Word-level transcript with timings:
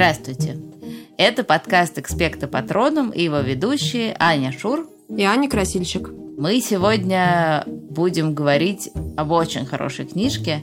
Здравствуйте! 0.00 0.56
Это 1.18 1.44
подкаст 1.44 1.98
«Экспекта 1.98 2.48
Патроном» 2.48 3.10
и 3.10 3.22
его 3.22 3.40
ведущие 3.40 4.16
Аня 4.18 4.50
Шур 4.50 4.88
и 5.14 5.24
Аня 5.24 5.46
Красильщик. 5.46 6.08
Мы 6.38 6.62
сегодня 6.62 7.64
будем 7.66 8.32
говорить 8.32 8.90
об 9.18 9.30
очень 9.30 9.66
хорошей 9.66 10.06
книжке, 10.06 10.62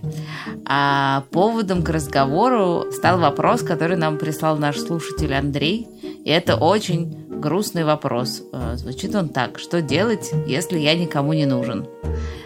а 0.66 1.24
поводом 1.30 1.84
к 1.84 1.90
разговору 1.90 2.92
стал 2.92 3.20
вопрос, 3.20 3.62
который 3.62 3.96
нам 3.96 4.18
прислал 4.18 4.58
наш 4.58 4.80
слушатель 4.80 5.36
Андрей, 5.36 5.88
и 6.02 6.32
это 6.32 6.56
очень 6.56 7.16
грустный 7.30 7.84
вопрос. 7.84 8.42
Э, 8.52 8.76
звучит 8.76 9.14
он 9.14 9.30
так. 9.30 9.60
Что 9.60 9.84
делать, 9.84 10.32
если 10.48 10.80
я 10.80 10.96
никому 10.96 11.34
не 11.34 11.46
нужен? 11.46 11.86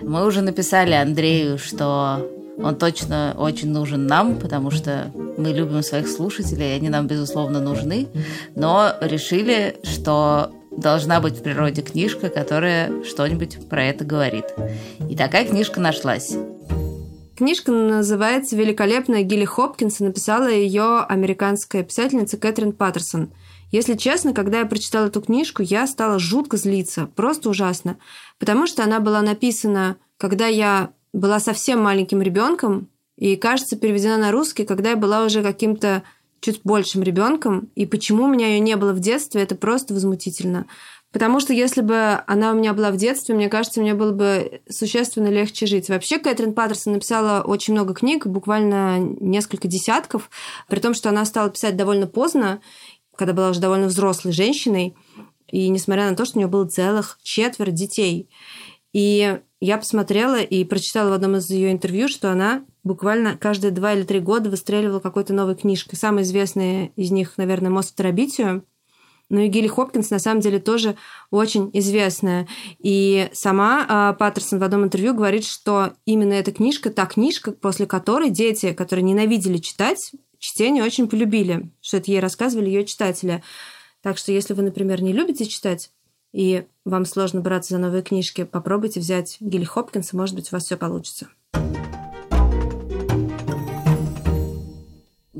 Мы 0.01 0.25
уже 0.25 0.41
написали 0.41 0.91
Андрею, 0.91 1.57
что 1.57 2.29
он 2.61 2.75
точно 2.75 3.33
очень 3.37 3.69
нужен 3.69 4.07
нам, 4.07 4.37
потому 4.37 4.71
что 4.71 5.09
мы 5.41 5.49
любим 5.49 5.83
своих 5.83 6.07
слушателей, 6.07 6.75
они 6.75 6.89
нам, 6.89 7.07
безусловно, 7.07 7.59
нужны. 7.59 8.07
Но 8.55 8.93
решили, 9.01 9.77
что 9.83 10.53
должна 10.71 11.19
быть 11.19 11.37
в 11.37 11.43
природе 11.43 11.81
книжка, 11.81 12.29
которая 12.29 13.03
что-нибудь 13.03 13.67
про 13.69 13.85
это 13.85 14.05
говорит. 14.05 14.45
И 15.09 15.15
такая 15.15 15.45
книжка 15.45 15.79
нашлась. 15.79 16.35
Книжка 17.35 17.71
называется 17.71 18.55
«Великолепная 18.55 19.23
Гилли 19.23 19.45
Хопкинс», 19.45 19.99
и 19.99 20.03
написала 20.03 20.47
ее 20.47 20.99
американская 20.99 21.83
писательница 21.83 22.37
Кэтрин 22.37 22.71
Паттерсон. 22.71 23.33
Если 23.71 23.95
честно, 23.95 24.33
когда 24.33 24.59
я 24.59 24.65
прочитала 24.65 25.07
эту 25.07 25.21
книжку, 25.21 25.63
я 25.63 25.87
стала 25.87 26.19
жутко 26.19 26.57
злиться, 26.57 27.07
просто 27.07 27.49
ужасно, 27.49 27.97
потому 28.37 28.67
что 28.67 28.83
она 28.83 28.99
была 28.99 29.21
написана, 29.21 29.95
когда 30.17 30.45
я 30.45 30.91
была 31.13 31.39
совсем 31.39 31.81
маленьким 31.81 32.21
ребенком, 32.21 32.90
и, 33.21 33.35
кажется, 33.35 33.77
переведена 33.77 34.17
на 34.17 34.31
русский, 34.31 34.65
когда 34.65 34.89
я 34.89 34.95
была 34.95 35.23
уже 35.23 35.43
каким-то 35.43 36.01
чуть 36.39 36.61
большим 36.63 37.03
ребенком. 37.03 37.69
И 37.75 37.85
почему 37.85 38.23
у 38.23 38.27
меня 38.27 38.47
ее 38.47 38.59
не 38.59 38.75
было 38.75 38.93
в 38.93 38.99
детстве, 38.99 39.43
это 39.43 39.53
просто 39.53 39.93
возмутительно. 39.93 40.65
Потому 41.11 41.39
что 41.39 41.53
если 41.53 41.81
бы 41.81 42.23
она 42.25 42.51
у 42.51 42.55
меня 42.55 42.73
была 42.73 42.89
в 42.89 42.97
детстве, 42.97 43.35
мне 43.35 43.47
кажется, 43.47 43.79
мне 43.79 43.93
было 43.93 44.11
бы 44.11 44.61
существенно 44.67 45.27
легче 45.27 45.67
жить. 45.67 45.87
Вообще, 45.87 46.17
Кэтрин 46.17 46.55
Паттерсон 46.55 46.93
написала 46.93 47.43
очень 47.43 47.75
много 47.75 47.93
книг, 47.93 48.25
буквально 48.25 48.97
несколько 48.97 49.67
десятков, 49.67 50.31
при 50.67 50.79
том, 50.79 50.95
что 50.95 51.09
она 51.09 51.23
стала 51.25 51.51
писать 51.51 51.77
довольно 51.77 52.07
поздно, 52.07 52.59
когда 53.15 53.33
была 53.33 53.51
уже 53.51 53.59
довольно 53.59 53.85
взрослой 53.85 54.31
женщиной, 54.31 54.95
и 55.47 55.69
несмотря 55.69 56.09
на 56.09 56.15
то, 56.15 56.25
что 56.25 56.39
у 56.39 56.41
нее 56.41 56.47
было 56.47 56.65
целых 56.65 57.19
четверо 57.21 57.69
детей. 57.69 58.31
И 58.93 59.39
я 59.59 59.77
посмотрела 59.77 60.41
и 60.41 60.63
прочитала 60.63 61.11
в 61.11 61.13
одном 61.13 61.35
из 61.35 61.47
ее 61.51 61.71
интервью, 61.71 62.07
что 62.07 62.31
она 62.31 62.65
буквально 62.83 63.37
каждые 63.37 63.71
два 63.71 63.93
или 63.93 64.03
три 64.03 64.19
года 64.19 64.49
выстреливала 64.49 64.99
какой-то 64.99 65.33
новой 65.33 65.55
книжкой. 65.55 65.97
Самая 65.97 66.23
известная 66.23 66.91
из 66.95 67.11
них, 67.11 67.37
наверное, 67.37 67.69
«Мост 67.69 67.91
в 67.91 67.95
Терабитию». 67.95 68.65
Ну 69.29 69.39
и 69.39 69.47
Гилли 69.47 69.67
Хопкинс 69.67 70.09
на 70.09 70.19
самом 70.19 70.41
деле 70.41 70.59
тоже 70.59 70.97
очень 71.29 71.69
известная. 71.71 72.49
И 72.79 73.29
сама 73.31 73.85
а, 73.87 74.13
Паттерсон 74.13 74.59
в 74.59 74.63
одном 74.63 74.83
интервью 74.83 75.13
говорит, 75.13 75.45
что 75.45 75.93
именно 76.03 76.33
эта 76.33 76.51
книжка, 76.51 76.89
та 76.89 77.05
книжка, 77.05 77.53
после 77.53 77.85
которой 77.85 78.29
дети, 78.29 78.73
которые 78.73 79.03
ненавидели 79.03 79.57
читать, 79.57 80.11
чтение 80.37 80.83
очень 80.83 81.07
полюбили, 81.07 81.71
что 81.79 81.97
это 81.97 82.11
ей 82.11 82.19
рассказывали 82.19 82.67
ее 82.67 82.83
читатели. 82.83 83.41
Так 84.01 84.17
что 84.17 84.33
если 84.33 84.53
вы, 84.53 84.63
например, 84.63 85.01
не 85.01 85.13
любите 85.13 85.45
читать, 85.45 85.91
и 86.33 86.65
вам 86.83 87.05
сложно 87.05 87.39
браться 87.39 87.75
за 87.75 87.79
новые 87.79 88.03
книжки, 88.03 88.43
попробуйте 88.43 88.99
взять 88.99 89.37
Гилли 89.39 89.63
Хопкинса, 89.63 90.17
может 90.17 90.35
быть, 90.35 90.51
у 90.51 90.55
вас 90.55 90.65
все 90.65 90.75
получится. 90.75 91.29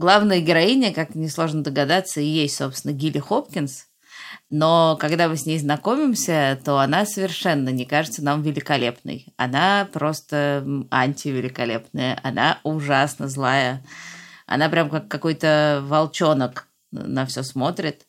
Главная 0.02 0.40
героиня, 0.40 0.92
как 0.92 1.14
несложно 1.14 1.62
догадаться, 1.62 2.22
и 2.22 2.26
есть, 2.26 2.56
собственно, 2.56 2.92
Гилли 2.92 3.20
Хопкинс. 3.20 3.86
Но 4.50 4.98
когда 5.00 5.28
мы 5.28 5.38
с 5.38 5.46
ней 5.46 5.60
знакомимся, 5.60 6.60
то 6.66 6.80
она 6.80 7.06
совершенно 7.06 7.70
не 7.70 7.86
кажется 7.86 8.24
нам 8.24 8.42
великолепной. 8.42 9.28
Она 9.38 9.88
просто 9.94 10.66
антивеликолепная. 10.90 12.20
Она 12.24 12.58
ужасно 12.64 13.28
злая. 13.28 13.86
Она 14.48 14.70
прям 14.70 14.90
как 14.90 15.08
какой-то 15.08 15.84
волчонок 15.86 16.68
на 16.90 17.28
все 17.28 17.44
смотрит. 17.44 18.08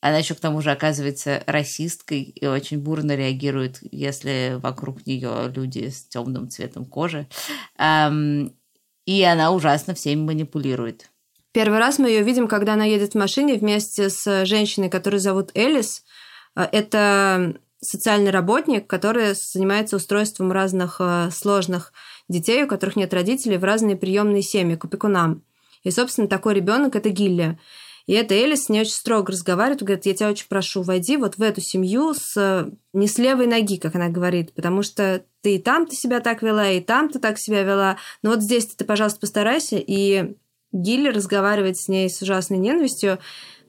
Она 0.00 0.18
еще 0.18 0.36
к 0.36 0.40
тому 0.40 0.62
же 0.62 0.70
оказывается 0.70 1.42
расисткой 1.48 2.22
и 2.22 2.46
очень 2.46 2.78
бурно 2.78 3.16
реагирует, 3.16 3.78
если 3.90 4.56
вокруг 4.62 5.04
нее 5.04 5.52
люди 5.52 5.88
с 5.88 6.04
темным 6.04 6.48
цветом 6.48 6.84
кожи. 6.84 7.26
И 9.08 9.22
она 9.22 9.52
ужасно 9.52 9.94
всеми 9.94 10.20
манипулирует. 10.20 11.08
Первый 11.52 11.78
раз 11.78 11.98
мы 11.98 12.10
ее 12.10 12.22
видим, 12.22 12.46
когда 12.46 12.74
она 12.74 12.84
едет 12.84 13.14
в 13.14 13.18
машине 13.18 13.54
вместе 13.54 14.10
с 14.10 14.44
женщиной, 14.44 14.90
которую 14.90 15.18
зовут 15.18 15.50
Элис. 15.54 16.04
А, 16.54 16.68
это 16.70 17.58
социальный 17.80 18.30
работник, 18.30 18.86
который 18.86 19.34
занимается 19.34 19.96
устройством 19.96 20.52
разных 20.52 20.96
э, 21.00 21.30
сложных 21.32 21.94
детей, 22.28 22.64
у 22.64 22.68
которых 22.68 22.96
нет 22.96 23.14
родителей, 23.14 23.56
в 23.56 23.64
разные 23.64 23.96
приемные 23.96 24.42
семьи 24.42 24.76
к 24.76 24.84
опекунам. 24.84 25.42
И, 25.84 25.90
собственно, 25.90 26.28
такой 26.28 26.52
ребенок 26.52 26.94
это 26.94 27.08
Гилли. 27.08 27.58
И 28.04 28.12
эта 28.12 28.34
Элис 28.34 28.64
с 28.64 28.68
ней 28.68 28.82
очень 28.82 28.92
строго 28.92 29.32
разговаривает, 29.32 29.82
говорит, 29.82 30.04
я 30.04 30.12
тебя 30.12 30.28
очень 30.28 30.48
прошу, 30.48 30.82
войди 30.82 31.16
вот 31.16 31.38
в 31.38 31.42
эту 31.42 31.62
семью 31.62 32.12
с 32.12 32.70
не 32.92 33.08
с 33.08 33.16
левой 33.16 33.46
ноги, 33.46 33.78
как 33.78 33.94
она 33.94 34.10
говорит, 34.10 34.52
потому 34.52 34.82
что 34.82 35.24
ты 35.42 35.56
и 35.56 35.58
там 35.58 35.86
ты 35.86 35.94
себя 35.94 36.20
так 36.20 36.42
вела, 36.42 36.70
и 36.70 36.80
там 36.80 37.08
ты 37.08 37.18
так 37.18 37.38
себя 37.38 37.62
вела, 37.62 37.96
но 38.22 38.30
вот 38.30 38.42
здесь 38.42 38.66
ты, 38.66 38.84
пожалуйста, 38.84 39.20
постарайся. 39.20 39.76
И 39.76 40.36
Гилли 40.72 41.08
разговаривает 41.08 41.76
с 41.76 41.88
ней 41.88 42.10
с 42.10 42.20
ужасной 42.22 42.58
ненавистью, 42.58 43.18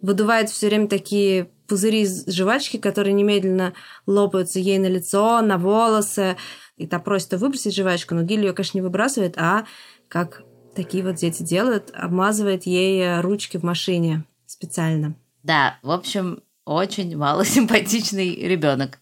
выдувает 0.02 0.50
все 0.50 0.68
время 0.68 0.88
такие 0.88 1.50
пузыри 1.68 2.02
из 2.02 2.25
жвачки, 2.28 2.78
которые 2.78 3.13
немедленно 3.13 3.74
лопаются 4.08 4.59
ей 4.59 4.79
на 4.79 4.88
лицо, 4.88 5.41
на 5.41 5.58
волосы. 5.58 6.35
И 6.78 6.88
та 6.88 7.00
просит 7.00 7.34
выбросить 7.34 7.75
жвачку, 7.75 8.16
но 8.16 8.24
Гилли 8.24 8.47
ее, 8.47 8.53
конечно, 8.53 8.78
не 8.78 8.81
выбрасывает, 8.81 9.38
а 9.38 9.66
как 10.08 10.44
такие 10.75 11.03
вот 11.03 11.16
дети 11.16 11.44
делают, 11.44 11.91
обмазывает 11.94 12.66
ей 12.66 13.19
ручки 13.19 13.58
в 13.58 13.63
машине 13.63 14.24
специально. 14.46 15.16
Да, 15.44 15.78
в 15.84 15.91
общем, 15.91 16.41
очень 16.66 17.16
малосимпатичный 17.18 18.35
ребенок. 18.35 19.00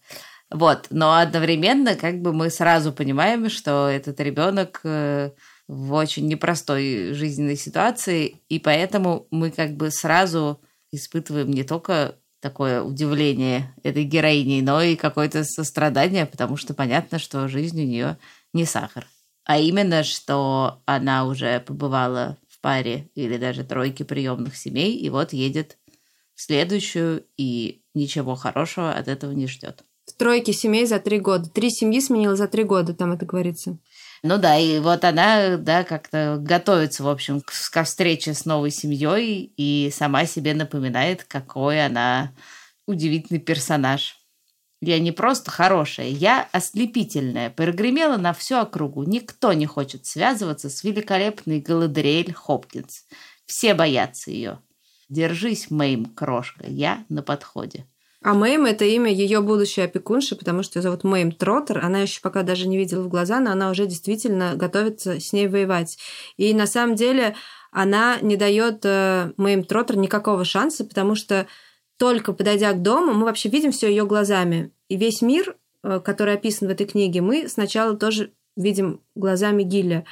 Вот, 0.50 0.86
но 0.90 1.18
одновременно 1.18 1.94
как 1.94 2.22
бы 2.22 2.32
мы 2.32 2.48
сразу 2.48 2.92
понимаем, 2.92 3.50
что 3.50 3.88
этот 3.88 4.18
ребенок 4.20 4.80
э, 4.82 5.32
в 5.66 5.92
очень 5.92 6.26
непростой 6.26 7.12
жизненной 7.12 7.56
ситуации, 7.56 8.40
и 8.48 8.58
поэтому 8.58 9.26
мы 9.30 9.50
как 9.50 9.76
бы 9.76 9.90
сразу 9.90 10.60
испытываем 10.90 11.50
не 11.50 11.64
только 11.64 12.16
такое 12.40 12.82
удивление 12.82 13.74
этой 13.82 14.04
героини, 14.04 14.62
но 14.62 14.80
и 14.80 14.96
какое-то 14.96 15.44
сострадание, 15.44 16.24
потому 16.24 16.56
что 16.56 16.72
понятно, 16.72 17.18
что 17.18 17.48
жизнь 17.48 17.82
у 17.82 17.86
нее 17.86 18.16
не 18.54 18.64
сахар. 18.64 19.06
А 19.44 19.58
именно, 19.58 20.02
что 20.02 20.82
она 20.86 21.26
уже 21.26 21.60
побывала 21.60 22.38
в 22.48 22.60
паре 22.60 23.10
или 23.14 23.36
даже 23.36 23.64
тройке 23.64 24.04
приемных 24.04 24.56
семей, 24.56 24.96
и 24.96 25.10
вот 25.10 25.32
едет 25.32 25.78
в 26.34 26.42
следующую, 26.42 27.26
и 27.36 27.82
ничего 27.94 28.34
хорошего 28.34 28.92
от 28.92 29.08
этого 29.08 29.32
не 29.32 29.46
ждет. 29.46 29.84
В 30.08 30.14
тройке 30.14 30.54
семей 30.54 30.86
за 30.86 31.00
три 31.00 31.20
года. 31.20 31.50
Три 31.50 31.70
семьи 31.70 32.00
сменила 32.00 32.34
за 32.34 32.48
три 32.48 32.64
года, 32.64 32.94
там 32.94 33.12
это 33.12 33.26
говорится. 33.26 33.78
Ну 34.22 34.38
да, 34.38 34.58
и 34.58 34.80
вот 34.80 35.04
она, 35.04 35.58
да, 35.58 35.84
как-то 35.84 36.38
готовится, 36.40 37.04
в 37.04 37.08
общем, 37.08 37.40
к, 37.40 37.52
ко 37.70 37.84
встрече 37.84 38.34
с 38.34 38.44
новой 38.46 38.70
семьей 38.70 39.52
и 39.56 39.90
сама 39.94 40.24
себе 40.24 40.54
напоминает, 40.54 41.24
какой 41.24 41.84
она 41.84 42.32
удивительный 42.86 43.38
персонаж. 43.38 44.16
Я 44.80 44.98
не 44.98 45.12
просто 45.12 45.50
хорошая, 45.50 46.08
я 46.08 46.48
ослепительная, 46.52 47.50
прогремела 47.50 48.16
на 48.16 48.32
всю 48.32 48.56
округу. 48.56 49.02
Никто 49.02 49.52
не 49.52 49.66
хочет 49.66 50.06
связываться 50.06 50.70
с 50.70 50.84
великолепной 50.84 51.60
Галадриэль 51.60 52.32
Хопкинс. 52.32 53.04
Все 53.44 53.74
боятся 53.74 54.30
ее. 54.30 54.60
Держись, 55.08 55.70
Мэйм, 55.70 56.06
крошка, 56.06 56.64
я 56.66 57.04
на 57.08 57.22
подходе. 57.22 57.86
А 58.22 58.34
Мэйм– 58.34 58.64
это 58.66 58.84
имя 58.84 59.12
ее 59.12 59.40
будущей 59.40 59.82
опекунши, 59.82 60.34
потому 60.34 60.64
что 60.64 60.78
ее 60.78 60.82
зовут 60.82 61.04
Мэйм 61.04 61.30
Троттер. 61.30 61.84
Она 61.84 62.00
еще 62.00 62.20
пока 62.20 62.42
даже 62.42 62.66
не 62.66 62.76
видела 62.76 63.02
в 63.02 63.08
глаза, 63.08 63.38
но 63.38 63.52
она 63.52 63.70
уже 63.70 63.86
действительно 63.86 64.56
готовится 64.56 65.20
с 65.20 65.32
ней 65.32 65.46
воевать. 65.46 65.98
И 66.36 66.52
на 66.52 66.66
самом 66.66 66.96
деле 66.96 67.36
она 67.70 68.18
не 68.20 68.36
дает 68.36 68.80
э, 68.84 69.32
Мэйм 69.36 69.62
Троттер 69.62 69.96
никакого 69.98 70.44
шанса, 70.44 70.84
потому 70.84 71.14
что 71.14 71.46
только 71.96 72.32
подойдя 72.32 72.72
к 72.72 72.82
дому, 72.82 73.12
мы 73.12 73.24
вообще 73.24 73.48
видим 73.48 73.70
все 73.70 73.88
ее 73.88 74.04
глазами. 74.04 74.72
И 74.88 74.96
весь 74.96 75.22
мир, 75.22 75.56
э, 75.84 76.00
который 76.00 76.34
описан 76.34 76.66
в 76.66 76.72
этой 76.72 76.86
книге, 76.86 77.20
мы 77.20 77.48
сначала 77.48 77.96
тоже 77.96 78.32
видим 78.56 79.00
глазами 79.14 79.62
Гилля. 79.62 80.04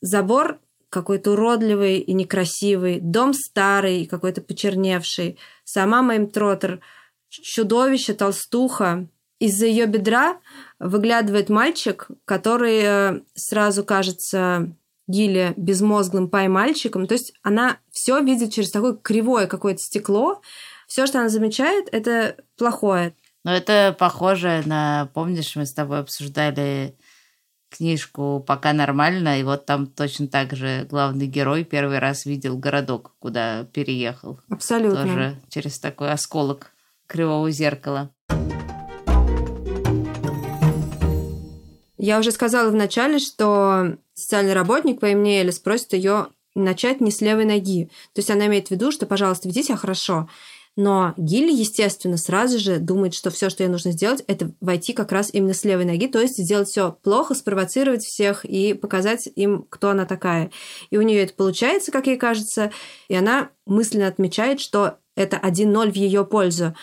Забор 0.00 0.60
какой-то 0.88 1.32
уродливый 1.32 1.98
и 1.98 2.12
некрасивый, 2.14 3.00
дом 3.00 3.34
старый, 3.34 4.06
какой-то 4.06 4.40
почерневший, 4.40 5.38
сама 5.64 6.02
Мэйм 6.02 6.30
Троттер, 6.30 6.80
чудовище, 7.42 8.14
толстуха. 8.14 9.08
Из-за 9.38 9.66
ее 9.66 9.86
бедра 9.86 10.38
выглядывает 10.78 11.48
мальчик, 11.48 12.08
который 12.24 12.80
э, 12.82 13.20
сразу 13.34 13.84
кажется 13.84 14.74
Гилли 15.06 15.52
безмозглым 15.56 16.28
пай-мальчиком. 16.28 17.06
То 17.06 17.14
есть 17.14 17.34
она 17.42 17.78
все 17.90 18.20
видит 18.20 18.52
через 18.52 18.70
такое 18.70 18.94
кривое 18.94 19.46
какое-то 19.46 19.80
стекло. 19.80 20.40
Все, 20.86 21.06
что 21.06 21.20
она 21.20 21.28
замечает, 21.28 21.88
это 21.92 22.36
плохое. 22.56 23.14
Но 23.44 23.52
это 23.52 23.94
похоже 23.98 24.62
на... 24.64 25.10
Помнишь, 25.12 25.56
мы 25.56 25.66
с 25.66 25.74
тобой 25.74 26.00
обсуждали 26.00 26.96
книжку 27.68 28.42
«Пока 28.46 28.72
нормально», 28.72 29.40
и 29.40 29.42
вот 29.42 29.66
там 29.66 29.86
точно 29.86 30.28
так 30.28 30.54
же 30.54 30.86
главный 30.88 31.26
герой 31.26 31.64
первый 31.64 31.98
раз 31.98 32.24
видел 32.24 32.56
городок, 32.56 33.14
куда 33.18 33.64
переехал. 33.64 34.38
Абсолютно. 34.48 35.02
Тоже 35.02 35.36
через 35.48 35.78
такой 35.80 36.12
осколок 36.12 36.70
кривого 37.06 37.50
зеркала. 37.50 38.10
Я 41.96 42.18
уже 42.18 42.32
сказала 42.32 42.70
в 42.70 42.74
начале, 42.74 43.18
что 43.18 43.96
социальный 44.12 44.52
работник 44.52 45.00
по 45.00 45.06
имени 45.06 45.40
Элис 45.40 45.58
просит 45.58 45.94
ее 45.94 46.28
начать 46.54 47.00
не 47.00 47.10
с 47.10 47.20
левой 47.20 47.46
ноги. 47.46 47.86
То 48.12 48.20
есть 48.20 48.30
она 48.30 48.46
имеет 48.46 48.68
в 48.68 48.70
виду, 48.70 48.92
что, 48.92 49.06
пожалуйста, 49.06 49.48
веди 49.48 49.62
себя 49.62 49.76
хорошо. 49.76 50.28
Но 50.76 51.14
Гилли, 51.16 51.52
естественно, 51.52 52.16
сразу 52.16 52.58
же 52.58 52.78
думает, 52.78 53.14
что 53.14 53.30
все, 53.30 53.48
что 53.48 53.62
ей 53.62 53.68
нужно 53.68 53.92
сделать, 53.92 54.24
это 54.26 54.50
войти 54.60 54.92
как 54.92 55.12
раз 55.12 55.30
именно 55.32 55.54
с 55.54 55.64
левой 55.64 55.84
ноги, 55.84 56.08
то 56.08 56.20
есть 56.20 56.36
сделать 56.36 56.68
все 56.68 56.98
плохо, 57.02 57.34
спровоцировать 57.34 58.04
всех 58.04 58.44
и 58.44 58.74
показать 58.74 59.28
им, 59.36 59.66
кто 59.70 59.90
она 59.90 60.04
такая. 60.04 60.50
И 60.90 60.98
у 60.98 61.02
нее 61.02 61.22
это 61.22 61.34
получается, 61.34 61.92
как 61.92 62.08
ей 62.08 62.16
кажется, 62.16 62.72
и 63.08 63.14
она 63.14 63.50
мысленно 63.66 64.08
отмечает, 64.08 64.60
что 64.60 64.98
это 65.14 65.36
1-0 65.36 65.92
в 65.92 65.96
ее 65.96 66.24
пользу. 66.24 66.74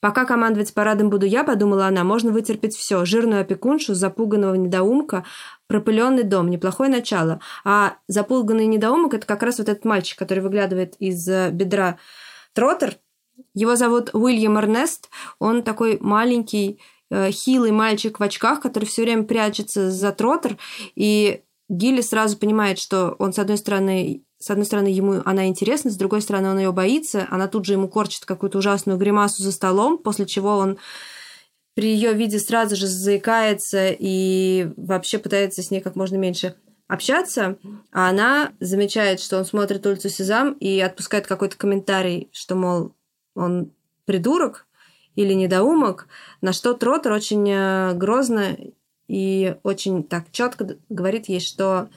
Пока 0.00 0.24
командовать 0.24 0.72
парадом 0.72 1.10
буду 1.10 1.26
я, 1.26 1.44
подумала 1.44 1.86
она, 1.86 2.04
можно 2.04 2.32
вытерпеть 2.32 2.74
все. 2.74 3.04
Жирную 3.04 3.42
опекуншу, 3.42 3.94
запуганного 3.94 4.54
недоумка, 4.54 5.24
пропыленный 5.66 6.22
дом, 6.22 6.48
неплохое 6.48 6.90
начало. 6.90 7.40
А 7.64 7.96
запуганный 8.08 8.66
недоумок– 8.66 9.12
это 9.14 9.26
как 9.26 9.42
раз 9.42 9.58
вот 9.58 9.68
этот 9.68 9.84
мальчик, 9.84 10.18
который 10.18 10.40
выглядывает 10.40 10.94
из 10.98 11.28
э, 11.28 11.50
бедра 11.50 11.98
Троттер. 12.54 12.96
Его 13.54 13.76
зовут 13.76 14.10
Уильям 14.12 14.58
Эрнест. 14.58 15.08
Он 15.38 15.62
такой 15.62 15.98
маленький, 16.00 16.80
э, 17.10 17.30
хилый 17.30 17.72
мальчик 17.72 18.20
в 18.20 18.22
очках, 18.22 18.60
который 18.60 18.84
все 18.84 19.02
время 19.02 19.24
прячется 19.24 19.90
за 19.90 20.12
Троттер. 20.12 20.56
И 20.94 21.42
Гилли 21.68 22.00
сразу 22.00 22.36
понимает, 22.36 22.78
что 22.78 23.16
он, 23.18 23.32
с 23.32 23.38
одной 23.38 23.58
стороны, 23.58 24.24
с 24.38 24.50
одной 24.50 24.64
стороны, 24.64 24.88
ему 24.88 25.20
она 25.24 25.46
интересна, 25.46 25.90
с 25.90 25.96
другой 25.96 26.22
стороны, 26.22 26.50
он 26.50 26.58
ее 26.58 26.72
боится. 26.72 27.26
Она 27.30 27.46
тут 27.46 27.66
же 27.66 27.74
ему 27.74 27.88
корчит 27.88 28.24
какую-то 28.24 28.58
ужасную 28.58 28.98
гримасу 28.98 29.42
за 29.42 29.52
столом, 29.52 29.98
после 29.98 30.26
чего 30.26 30.56
он 30.56 30.78
при 31.74 31.92
ее 31.92 32.12
виде 32.14 32.38
сразу 32.38 32.74
же 32.74 32.86
заикается 32.86 33.88
и 33.90 34.68
вообще 34.76 35.18
пытается 35.18 35.62
с 35.62 35.70
ней 35.70 35.80
как 35.80 35.94
можно 35.94 36.16
меньше 36.16 36.56
общаться, 36.88 37.56
а 37.92 38.08
она 38.08 38.52
замечает, 38.58 39.20
что 39.20 39.38
он 39.38 39.44
смотрит 39.44 39.86
улицу 39.86 40.08
Сезам 40.08 40.54
и 40.54 40.80
отпускает 40.80 41.26
какой-то 41.26 41.56
комментарий, 41.56 42.28
что, 42.32 42.56
мол, 42.56 42.94
он 43.34 43.72
придурок 44.04 44.66
или 45.16 45.32
недоумок, 45.32 46.08
на 46.40 46.52
что 46.52 46.74
Тротер 46.74 47.12
очень 47.12 47.48
э, 47.50 47.94
грозно 47.94 48.56
и 49.08 49.56
очень 49.62 50.04
так 50.04 50.30
четко 50.30 50.76
говорит 50.88 51.28
ей, 51.28 51.40
что 51.40 51.88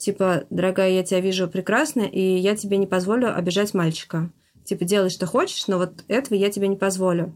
типа, 0.00 0.44
дорогая, 0.50 0.90
я 0.90 1.04
тебя 1.04 1.20
вижу 1.20 1.46
прекрасно, 1.46 2.00
и 2.00 2.20
я 2.20 2.56
тебе 2.56 2.78
не 2.78 2.86
позволю 2.86 3.36
обижать 3.36 3.74
мальчика. 3.74 4.30
Типа, 4.64 4.84
делай, 4.84 5.10
что 5.10 5.26
хочешь, 5.26 5.66
но 5.68 5.78
вот 5.78 6.04
этого 6.08 6.36
я 6.36 6.50
тебе 6.50 6.68
не 6.68 6.76
позволю. 6.76 7.34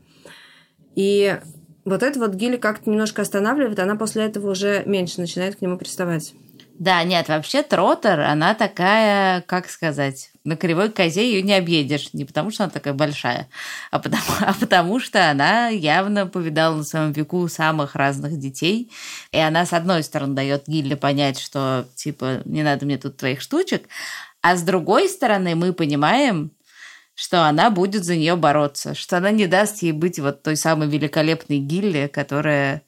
И 0.95 1.39
вот 1.85 2.03
это 2.03 2.19
вот 2.19 2.35
Гилли 2.35 2.57
как-то 2.57 2.91
немножко 2.91 3.23
останавливает, 3.23 3.79
она 3.79 3.97
после 3.97 4.25
этого 4.25 4.51
уже 4.51 4.83
меньше 4.87 5.21
начинает 5.21 5.57
к 5.57 5.61
нему 5.61 5.77
приставать. 5.77 6.35
Да, 6.77 7.05
нет, 7.05 7.29
вообще 7.29 7.63
Тротер, 7.63 8.21
она 8.21 8.53
такая, 8.55 9.43
как 9.43 9.71
сказать, 9.71 10.33
на 10.43 10.57
кривой 10.57 10.91
козе 10.91 11.25
ее 11.25 11.41
не 11.41 11.55
объедешь. 11.55 12.13
Не 12.13 12.25
потому, 12.25 12.51
что 12.51 12.65
она 12.65 12.71
такая 12.71 12.95
большая, 12.95 13.49
а 13.93 14.01
потому, 14.01 14.23
а 14.41 14.53
потому 14.55 14.99
что 14.99 15.31
она 15.31 15.69
явно 15.69 16.27
повидала 16.27 16.75
на 16.77 16.83
своем 16.83 17.13
веку 17.13 17.47
самых 17.49 17.95
разных 17.95 18.39
детей. 18.41 18.91
И 19.31 19.39
она, 19.39 19.67
с 19.67 19.73
одной 19.73 20.03
стороны, 20.03 20.35
дает 20.35 20.65
Гилле 20.67 20.97
понять, 20.97 21.39
что, 21.39 21.87
типа, 21.95 22.43
не 22.45 22.65
надо 22.65 22.87
мне 22.87 22.99
тут 22.99 23.17
твоих 23.19 23.41
штучек, 23.41 23.87
а 24.43 24.57
с 24.57 24.63
другой 24.63 25.09
стороны, 25.09 25.55
мы 25.55 25.73
понимаем, 25.73 26.51
что 27.15 27.47
она 27.47 27.71
будет 27.71 28.05
за 28.05 28.17
нее 28.17 28.35
бороться, 28.35 28.95
что 28.95 29.19
она 29.19 29.31
не 29.31 29.47
даст 29.47 29.83
ей 29.83 29.93
быть 29.93 30.19
вот 30.19 30.43
той 30.43 30.57
самой 30.57 30.89
великолепной 30.89 31.59
Гилле, 31.59 32.09
которая 32.09 32.83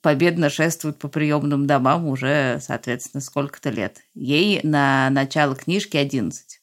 победно 0.00 0.50
шествует 0.50 0.98
по 0.98 1.08
приемным 1.08 1.66
домам 1.66 2.06
уже, 2.06 2.58
соответственно, 2.60 3.20
сколько-то 3.20 3.70
лет. 3.70 3.98
Ей 4.14 4.60
на 4.62 5.08
начало 5.10 5.54
книжки 5.54 5.96
11. 5.96 6.60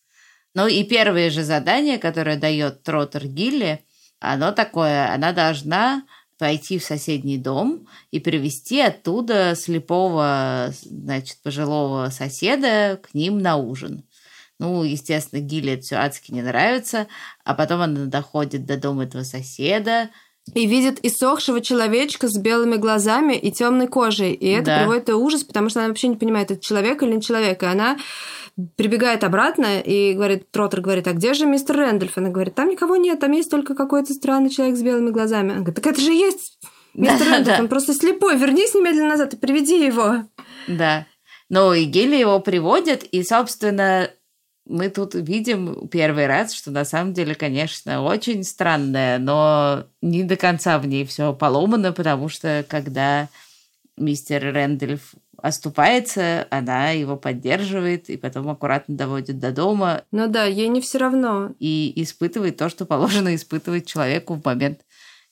Ну 0.55 0.67
и 0.67 0.83
первое 0.83 1.29
же 1.29 1.43
задание, 1.43 1.97
которое 1.97 2.37
дает 2.37 2.83
Тротер 2.83 3.27
Гилли, 3.27 3.83
оно 4.19 4.51
такое, 4.51 5.13
она 5.13 5.31
должна 5.31 6.03
пойти 6.37 6.79
в 6.79 6.83
соседний 6.83 7.37
дом 7.37 7.87
и 8.11 8.19
привести 8.19 8.79
оттуда 8.81 9.53
слепого, 9.55 10.73
значит, 10.83 11.41
пожилого 11.43 12.09
соседа 12.09 12.99
к 13.01 13.13
ним 13.13 13.39
на 13.39 13.57
ужин. 13.57 14.05
Ну, 14.57 14.83
естественно, 14.83 15.39
Гилли 15.39 15.73
это 15.73 15.83
все 15.83 15.95
адски 15.97 16.31
не 16.31 16.41
нравится, 16.41 17.07
а 17.43 17.53
потом 17.53 17.81
она 17.81 18.05
доходит 18.05 18.65
до 18.65 18.77
дома 18.77 19.03
этого 19.03 19.23
соседа, 19.23 20.09
и 20.53 20.65
видит 20.65 20.99
иссохшего 21.03 21.61
человечка 21.61 22.27
с 22.27 22.37
белыми 22.37 22.75
глазами 22.75 23.33
и 23.33 23.51
темной 23.51 23.87
кожей. 23.87 24.33
И 24.33 24.49
это 24.49 24.65
да. 24.65 24.79
приводит 24.79 25.09
ее 25.09 25.15
ужас, 25.15 25.43
потому 25.43 25.69
что 25.69 25.79
она 25.79 25.89
вообще 25.89 26.07
не 26.07 26.15
понимает, 26.15 26.51
это 26.51 26.61
человек 26.61 27.03
или 27.03 27.15
не 27.15 27.21
человек. 27.21 27.63
И 27.63 27.65
она 27.65 27.97
прибегает 28.75 29.23
обратно 29.23 29.79
и 29.79 30.13
говорит, 30.13 30.51
Троттер 30.51 30.81
говорит, 30.81 31.07
а 31.07 31.13
где 31.13 31.33
же 31.33 31.45
мистер 31.45 31.77
Рэндольф? 31.77 32.17
Она 32.17 32.29
говорит, 32.29 32.55
там 32.55 32.69
никого 32.69 32.95
нет, 32.95 33.19
там 33.19 33.31
есть 33.31 33.49
только 33.49 33.75
какой-то 33.75 34.13
странный 34.13 34.49
человек 34.49 34.75
с 34.75 34.81
белыми 34.81 35.11
глазами. 35.11 35.51
Она 35.51 35.61
говорит, 35.61 35.75
так 35.75 35.87
это 35.87 36.01
же 36.01 36.11
есть 36.11 36.59
мистер 36.93 37.25
да, 37.25 37.35
Рэндольф, 37.37 37.57
да. 37.57 37.63
он 37.63 37.69
просто 37.69 37.93
слепой, 37.93 38.37
вернись 38.37 38.73
немедленно 38.73 39.09
назад 39.09 39.33
и 39.33 39.37
приведи 39.37 39.85
его. 39.85 40.23
Да. 40.67 41.05
Ну 41.49 41.73
и 41.73 41.85
Гелли 41.85 42.15
его 42.15 42.39
приводит, 42.39 43.03
и, 43.03 43.23
собственно, 43.23 44.09
мы 44.69 44.89
тут 44.89 45.15
видим 45.15 45.87
первый 45.89 46.27
раз, 46.27 46.53
что 46.53 46.71
на 46.71 46.85
самом 46.85 47.13
деле, 47.13 47.33
конечно, 47.33 48.03
очень 48.03 48.43
странное, 48.43 49.17
но 49.17 49.85
не 50.01 50.23
до 50.23 50.35
конца 50.37 50.77
в 50.77 50.85
ней 50.85 51.05
все 51.05 51.33
поломано, 51.33 51.91
потому 51.91 52.29
что 52.29 52.63
когда 52.69 53.29
мистер 53.97 54.53
Рэндольф 54.53 55.15
оступается, 55.41 56.47
она 56.51 56.91
его 56.91 57.17
поддерживает 57.17 58.09
и 58.09 58.17
потом 58.17 58.49
аккуратно 58.49 58.95
доводит 58.95 59.39
до 59.39 59.51
дома. 59.51 60.03
Ну 60.11 60.27
да, 60.27 60.45
ей 60.45 60.67
не 60.67 60.81
все 60.81 60.99
равно. 60.99 61.51
И 61.59 61.91
испытывает 61.95 62.57
то, 62.57 62.69
что 62.69 62.85
положено 62.85 63.33
испытывать 63.35 63.87
человеку 63.87 64.35
в 64.35 64.45
момент, 64.45 64.81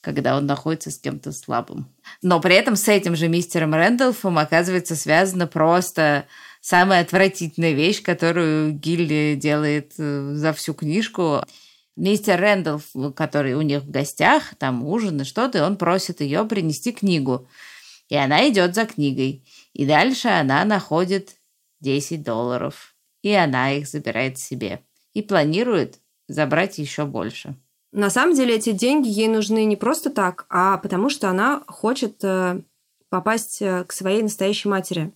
когда 0.01 0.37
он 0.37 0.45
находится 0.45 0.89
с 0.89 0.97
кем-то 0.97 1.31
слабым. 1.31 1.93
Но 2.21 2.39
при 2.39 2.55
этом 2.55 2.75
с 2.75 2.87
этим 2.87 3.15
же 3.15 3.27
мистером 3.27 3.73
Рэндольфом 3.73 4.37
оказывается 4.37 4.95
связано 4.95 5.45
просто 5.45 6.25
самая 6.67 7.01
отвратительная 7.01 7.71
вещь, 7.71 8.03
которую 8.03 8.73
Гилли 8.73 9.37
делает 9.39 9.93
э, 9.97 10.33
за 10.33 10.51
всю 10.51 10.73
книжку. 10.73 11.41
Мистер 11.95 12.41
Рэндалф, 12.41 12.83
который 13.15 13.53
у 13.53 13.61
них 13.61 13.83
в 13.83 13.89
гостях, 13.89 14.53
там 14.55 14.83
ужин 14.83 15.21
и 15.21 15.23
что-то, 15.23 15.65
он 15.65 15.77
просит 15.77 16.19
ее 16.19 16.43
принести 16.43 16.91
книгу. 16.91 17.47
И 18.09 18.17
она 18.17 18.49
идет 18.49 18.75
за 18.75 18.85
книгой. 18.85 19.45
И 19.71 19.85
дальше 19.85 20.27
она 20.27 20.65
находит 20.65 21.37
10 21.79 22.21
долларов. 22.21 22.95
И 23.21 23.31
она 23.31 23.71
их 23.71 23.87
забирает 23.87 24.37
себе. 24.37 24.81
И 25.13 25.21
планирует 25.21 25.99
забрать 26.27 26.79
еще 26.79 27.05
больше. 27.05 27.55
На 27.93 28.09
самом 28.09 28.35
деле 28.35 28.55
эти 28.55 28.73
деньги 28.73 29.07
ей 29.07 29.29
нужны 29.29 29.63
не 29.63 29.77
просто 29.77 30.09
так, 30.09 30.45
а 30.49 30.77
потому 30.79 31.09
что 31.09 31.29
она 31.29 31.63
хочет 31.67 32.21
э, 32.23 32.61
попасть 33.07 33.61
э, 33.61 33.85
к 33.85 33.93
своей 33.93 34.21
настоящей 34.21 34.67
матери. 34.67 35.13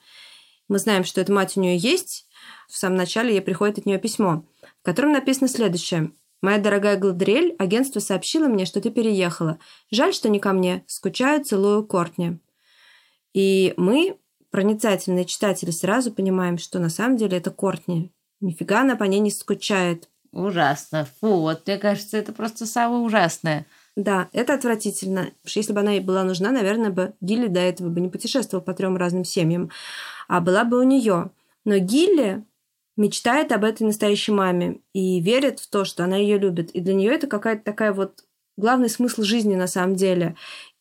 Мы 0.71 0.79
знаем, 0.79 1.03
что 1.03 1.19
эта 1.19 1.33
мать 1.33 1.57
у 1.57 1.59
нее 1.59 1.75
есть. 1.75 2.25
В 2.69 2.77
самом 2.77 2.95
начале 2.95 3.31
ей 3.31 3.41
приходит 3.41 3.79
от 3.79 3.85
нее 3.85 3.99
письмо, 3.99 4.45
в 4.79 4.85
котором 4.85 5.11
написано 5.11 5.49
следующее. 5.49 6.13
«Моя 6.41 6.59
дорогая 6.59 6.95
Гладриэль, 6.95 7.57
агентство 7.59 7.99
сообщило 7.99 8.47
мне, 8.47 8.65
что 8.65 8.79
ты 8.79 8.89
переехала. 8.89 9.59
Жаль, 9.91 10.13
что 10.13 10.29
не 10.29 10.39
ко 10.39 10.53
мне. 10.53 10.85
Скучаю, 10.87 11.43
целую 11.43 11.85
Кортни». 11.85 12.39
И 13.33 13.73
мы, 13.75 14.15
проницательные 14.49 15.25
читатели, 15.25 15.71
сразу 15.71 16.09
понимаем, 16.09 16.57
что 16.57 16.79
на 16.79 16.87
самом 16.87 17.17
деле 17.17 17.39
это 17.39 17.51
Кортни. 17.51 18.13
Нифига 18.39 18.79
она 18.79 18.95
по 18.95 19.03
ней 19.03 19.19
не 19.19 19.29
скучает. 19.29 20.07
Ужасно. 20.31 21.05
Фу, 21.19 21.41
вот 21.41 21.67
мне 21.67 21.79
кажется, 21.79 22.15
это 22.15 22.31
просто 22.31 22.65
самое 22.65 23.01
ужасное. 23.01 23.65
Да, 23.97 24.29
это 24.31 24.53
отвратительно. 24.53 25.23
Потому 25.23 25.47
что 25.47 25.59
если 25.59 25.73
бы 25.73 25.81
она 25.81 25.91
ей 25.91 25.99
была 25.99 26.23
нужна, 26.23 26.51
наверное, 26.51 26.91
бы 26.91 27.13
Гилли 27.19 27.47
до 27.47 27.59
этого 27.59 27.89
бы 27.89 27.99
не 27.99 28.07
путешествовал 28.07 28.63
по 28.63 28.73
трем 28.73 28.95
разным 28.95 29.25
семьям 29.25 29.69
а 30.31 30.39
была 30.39 30.63
бы 30.63 30.79
у 30.79 30.83
нее. 30.83 31.31
Но 31.65 31.77
Гилли 31.77 32.45
мечтает 32.95 33.51
об 33.51 33.65
этой 33.65 33.83
настоящей 33.83 34.31
маме 34.31 34.79
и 34.93 35.19
верит 35.19 35.59
в 35.59 35.69
то, 35.69 35.83
что 35.83 36.05
она 36.05 36.15
ее 36.15 36.37
любит. 36.37 36.71
И 36.71 36.79
для 36.79 36.93
нее 36.93 37.11
это 37.11 37.27
какая-то 37.27 37.65
такая 37.65 37.91
вот 37.91 38.23
главный 38.55 38.87
смысл 38.87 39.23
жизни 39.23 39.55
на 39.55 39.67
самом 39.67 39.95
деле. 39.95 40.37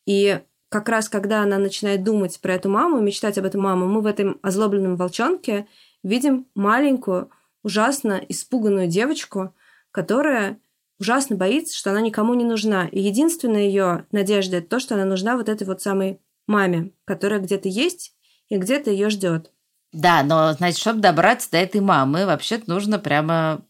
И 0.06 0.38
как 0.68 0.88
раз 0.88 1.08
когда 1.08 1.42
она 1.42 1.58
начинает 1.58 2.04
думать 2.04 2.40
про 2.40 2.54
эту 2.54 2.68
маму, 2.68 3.00
мечтать 3.00 3.38
об 3.38 3.44
этой 3.44 3.56
маме, 3.56 3.86
мы 3.86 4.02
в 4.02 4.06
этом 4.06 4.38
озлобленном 4.40 4.94
волчонке 4.94 5.66
видим 6.04 6.46
маленькую, 6.54 7.28
ужасно 7.64 8.22
испуганную 8.28 8.86
девочку, 8.86 9.52
которая 9.90 10.60
ужасно 11.00 11.34
боится, 11.34 11.76
что 11.76 11.90
она 11.90 12.00
никому 12.00 12.34
не 12.34 12.44
нужна. 12.44 12.86
И 12.86 13.00
единственная 13.00 13.62
ее 13.62 14.06
надежда 14.12 14.58
это 14.58 14.68
то, 14.68 14.78
что 14.78 14.94
она 14.94 15.06
нужна 15.06 15.36
вот 15.36 15.48
этой 15.48 15.66
вот 15.66 15.82
самой 15.82 16.20
маме, 16.46 16.92
которая 17.04 17.40
где-то 17.40 17.68
есть 17.68 18.14
и 18.50 18.58
где-то 18.58 18.90
ее 18.90 19.08
ждет. 19.08 19.50
Да, 19.92 20.22
но, 20.22 20.52
значит, 20.52 20.78
чтобы 20.78 21.00
добраться 21.00 21.50
до 21.50 21.58
этой 21.58 21.80
мамы, 21.80 22.26
вообще-то 22.26 22.68
нужно 22.68 22.98
прямо 22.98 23.62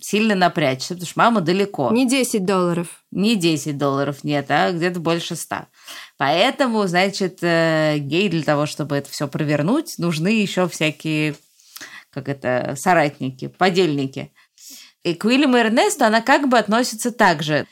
сильно 0.00 0.36
напрячься, 0.36 0.94
потому 0.94 1.06
что 1.06 1.18
мама 1.18 1.40
далеко. 1.40 1.90
Не 1.90 2.08
10 2.08 2.44
долларов. 2.44 3.04
Не 3.10 3.34
10 3.34 3.76
долларов, 3.76 4.22
нет, 4.22 4.46
а 4.48 4.70
где-то 4.70 5.00
больше 5.00 5.34
100. 5.34 5.66
Поэтому, 6.16 6.86
значит, 6.86 7.38
э, 7.42 7.96
гей 7.98 8.28
для 8.28 8.42
того, 8.42 8.66
чтобы 8.66 8.94
это 8.94 9.10
все 9.10 9.26
провернуть, 9.26 9.98
нужны 9.98 10.28
еще 10.28 10.68
всякие, 10.68 11.34
как 12.10 12.28
это, 12.28 12.74
соратники, 12.76 13.48
подельники. 13.48 14.32
И 15.02 15.14
к 15.14 15.24
Уильяму 15.24 15.58
Эрнесту 15.58 16.04
она 16.04 16.20
как 16.20 16.48
бы 16.48 16.56
относится 16.56 17.10
так 17.10 17.42
же. 17.42 17.66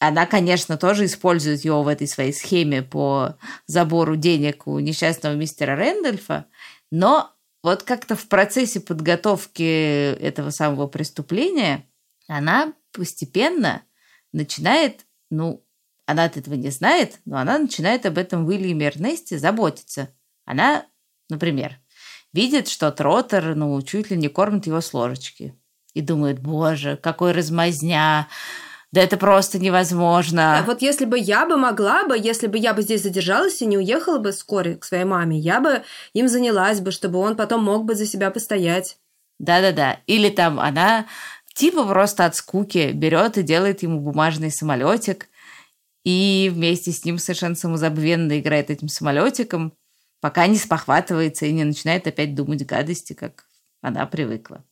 Она, 0.00 0.24
конечно, 0.24 0.78
тоже 0.78 1.04
использует 1.04 1.62
его 1.62 1.82
в 1.82 1.88
этой 1.88 2.08
своей 2.08 2.32
схеме 2.32 2.82
по 2.82 3.36
забору 3.66 4.16
денег 4.16 4.66
у 4.66 4.78
несчастного 4.78 5.34
мистера 5.34 5.76
Рэндольфа, 5.76 6.46
но 6.90 7.30
вот 7.62 7.82
как-то 7.82 8.16
в 8.16 8.26
процессе 8.26 8.80
подготовки 8.80 9.62
этого 10.14 10.48
самого 10.50 10.86
преступления 10.86 11.86
она 12.28 12.72
постепенно 12.92 13.82
начинает, 14.32 15.04
ну, 15.30 15.62
она 16.06 16.24
от 16.24 16.38
этого 16.38 16.54
не 16.54 16.70
знает, 16.70 17.20
но 17.26 17.36
она 17.36 17.58
начинает 17.58 18.06
об 18.06 18.16
этом 18.16 18.46
Уильяме 18.46 18.86
Эрнесте 18.86 19.38
заботиться. 19.38 20.08
Она, 20.46 20.86
например, 21.28 21.78
видит, 22.32 22.68
что 22.68 22.90
Троттер, 22.90 23.54
ну, 23.54 23.80
чуть 23.82 24.10
ли 24.10 24.16
не 24.16 24.28
кормит 24.28 24.66
его 24.66 24.80
с 24.80 24.94
ложечки. 24.94 25.54
И 25.92 26.00
думает, 26.00 26.40
боже, 26.40 26.96
какой 26.96 27.32
размазня, 27.32 28.28
да 28.92 29.00
это 29.02 29.16
просто 29.16 29.58
невозможно. 29.58 30.58
А 30.58 30.62
вот 30.62 30.82
если 30.82 31.04
бы 31.04 31.18
я 31.18 31.46
бы 31.46 31.56
могла 31.56 32.04
бы, 32.04 32.18
если 32.18 32.48
бы 32.48 32.58
я 32.58 32.74
бы 32.74 32.82
здесь 32.82 33.02
задержалась 33.02 33.62
и 33.62 33.66
не 33.66 33.78
уехала 33.78 34.18
бы 34.18 34.32
вскоре 34.32 34.76
к 34.76 34.84
своей 34.84 35.04
маме, 35.04 35.38
я 35.38 35.60
бы 35.60 35.82
им 36.12 36.28
занялась 36.28 36.80
бы, 36.80 36.90
чтобы 36.90 37.20
он 37.20 37.36
потом 37.36 37.62
мог 37.62 37.84
бы 37.84 37.94
за 37.94 38.06
себя 38.06 38.30
постоять. 38.30 38.98
Да-да-да. 39.38 40.00
Или 40.06 40.28
там 40.28 40.58
она 40.58 41.06
типа 41.54 41.86
просто 41.86 42.24
от 42.24 42.34
скуки 42.34 42.90
берет 42.92 43.38
и 43.38 43.42
делает 43.42 43.82
ему 43.82 44.00
бумажный 44.00 44.50
самолетик, 44.50 45.28
и 46.04 46.50
вместе 46.52 46.92
с 46.92 47.04
ним 47.04 47.18
совершенно 47.18 47.54
самозабвенно 47.54 48.40
играет 48.40 48.70
этим 48.70 48.88
самолетиком, 48.88 49.74
пока 50.20 50.46
не 50.46 50.56
спохватывается 50.56 51.46
и 51.46 51.52
не 51.52 51.64
начинает 51.64 52.06
опять 52.06 52.34
думать 52.34 52.66
гадости, 52.66 53.12
как 53.12 53.44
она 53.82 54.06
привыкла. 54.06 54.64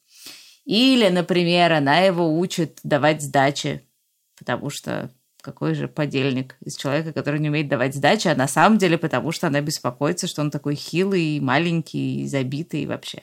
Или, 0.64 1.08
например, 1.08 1.72
она 1.72 2.00
его 2.00 2.38
учит 2.38 2.80
давать 2.82 3.22
сдачи 3.22 3.87
потому 4.38 4.70
что 4.70 5.10
какой 5.40 5.74
же 5.74 5.88
подельник 5.88 6.56
из 6.60 6.76
человека, 6.76 7.12
который 7.12 7.40
не 7.40 7.48
умеет 7.48 7.68
давать 7.68 7.94
сдачи, 7.94 8.28
а 8.28 8.34
на 8.34 8.48
самом 8.48 8.78
деле 8.78 8.98
потому 8.98 9.32
что 9.32 9.46
она 9.46 9.60
беспокоится, 9.60 10.26
что 10.26 10.42
он 10.42 10.50
такой 10.50 10.74
хилый, 10.74 11.40
маленький, 11.40 12.26
забитый 12.26 12.86
вообще. 12.86 13.22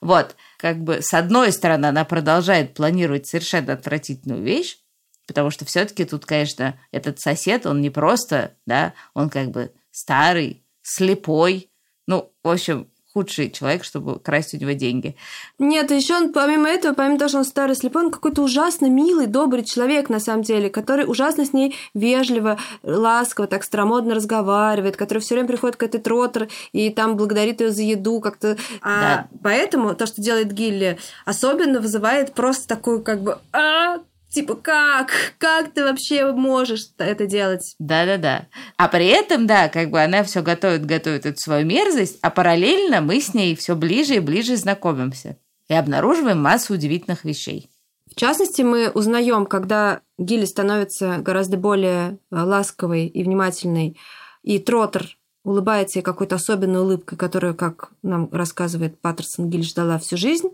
Вот, 0.00 0.36
как 0.58 0.82
бы 0.82 1.00
с 1.00 1.12
одной 1.14 1.52
стороны 1.52 1.86
она 1.86 2.04
продолжает 2.04 2.74
планировать 2.74 3.26
совершенно 3.26 3.72
отвратительную 3.72 4.42
вещь, 4.42 4.78
потому 5.26 5.50
что 5.50 5.64
все-таки 5.64 6.04
тут, 6.04 6.26
конечно, 6.26 6.78
этот 6.92 7.20
сосед, 7.20 7.66
он 7.66 7.80
не 7.80 7.90
просто, 7.90 8.54
да, 8.66 8.94
он 9.14 9.30
как 9.30 9.50
бы 9.50 9.72
старый, 9.90 10.64
слепой, 10.82 11.70
ну, 12.06 12.32
в 12.42 12.50
общем, 12.50 12.90
худший 13.14 13.50
человек, 13.50 13.84
чтобы 13.84 14.18
красть 14.18 14.54
у 14.54 14.58
него 14.58 14.72
деньги. 14.72 15.16
Нет, 15.58 15.90
еще 15.92 16.16
он, 16.16 16.32
помимо 16.32 16.68
этого, 16.68 16.94
помимо 16.94 17.18
того, 17.18 17.28
что 17.28 17.38
он 17.38 17.44
старый 17.44 17.76
слепой, 17.76 18.04
он 18.04 18.10
какой-то 18.10 18.42
ужасно 18.42 18.86
милый, 18.86 19.26
добрый 19.26 19.64
человек, 19.64 20.08
на 20.08 20.18
самом 20.18 20.42
деле, 20.42 20.68
который 20.68 21.04
ужасно 21.08 21.44
с 21.44 21.52
ней 21.52 21.76
вежливо, 21.94 22.58
ласково, 22.82 23.46
так 23.46 23.62
старомодно 23.62 24.14
разговаривает, 24.14 24.96
который 24.96 25.20
все 25.20 25.36
время 25.36 25.48
приходит 25.48 25.76
к 25.76 25.82
этой 25.84 26.00
тротер 26.00 26.48
и 26.72 26.90
там 26.90 27.16
благодарит 27.16 27.60
ее 27.60 27.70
за 27.70 27.82
еду 27.82 28.20
как-то. 28.20 28.56
А 28.82 29.00
да. 29.00 29.28
поэтому 29.42 29.94
то, 29.94 30.06
что 30.06 30.20
делает 30.20 30.52
Гилли, 30.52 30.98
особенно 31.24 31.80
вызывает 31.80 32.34
просто 32.34 32.66
такую 32.66 33.02
как 33.02 33.22
бы 33.22 33.38
а 33.52 34.00
Типа, 34.34 34.56
как? 34.56 35.12
Как 35.38 35.72
ты 35.72 35.84
вообще 35.84 36.32
можешь 36.32 36.88
это 36.98 37.24
делать? 37.24 37.76
Да-да-да. 37.78 38.48
А 38.76 38.88
при 38.88 39.06
этом, 39.06 39.46
да, 39.46 39.68
как 39.68 39.90
бы 39.90 40.02
она 40.02 40.24
все 40.24 40.42
готовит, 40.42 40.84
готовит 40.84 41.24
эту 41.24 41.40
свою 41.40 41.64
мерзость, 41.64 42.18
а 42.20 42.30
параллельно 42.30 43.00
мы 43.00 43.20
с 43.20 43.32
ней 43.32 43.54
все 43.54 43.76
ближе 43.76 44.16
и 44.16 44.20
ближе 44.20 44.56
знакомимся 44.56 45.38
и 45.68 45.74
обнаруживаем 45.74 46.42
массу 46.42 46.74
удивительных 46.74 47.24
вещей. 47.24 47.70
В 48.10 48.16
частности, 48.16 48.62
мы 48.62 48.90
узнаем, 48.90 49.46
когда 49.46 50.00
Гилли 50.18 50.46
становится 50.46 51.18
гораздо 51.18 51.56
более 51.56 52.18
э, 52.32 52.36
ласковой 52.36 53.06
и 53.06 53.22
внимательной, 53.22 53.96
и 54.42 54.58
Тротер 54.58 55.16
улыбается 55.44 56.00
ей 56.00 56.02
какой-то 56.02 56.34
особенной 56.34 56.80
улыбкой, 56.80 57.16
которую, 57.16 57.54
как 57.54 57.92
нам 58.02 58.28
рассказывает 58.32 59.00
Паттерсон, 59.00 59.48
Гилли 59.48 59.62
ждала 59.62 60.00
всю 60.00 60.16
жизнь. 60.16 60.48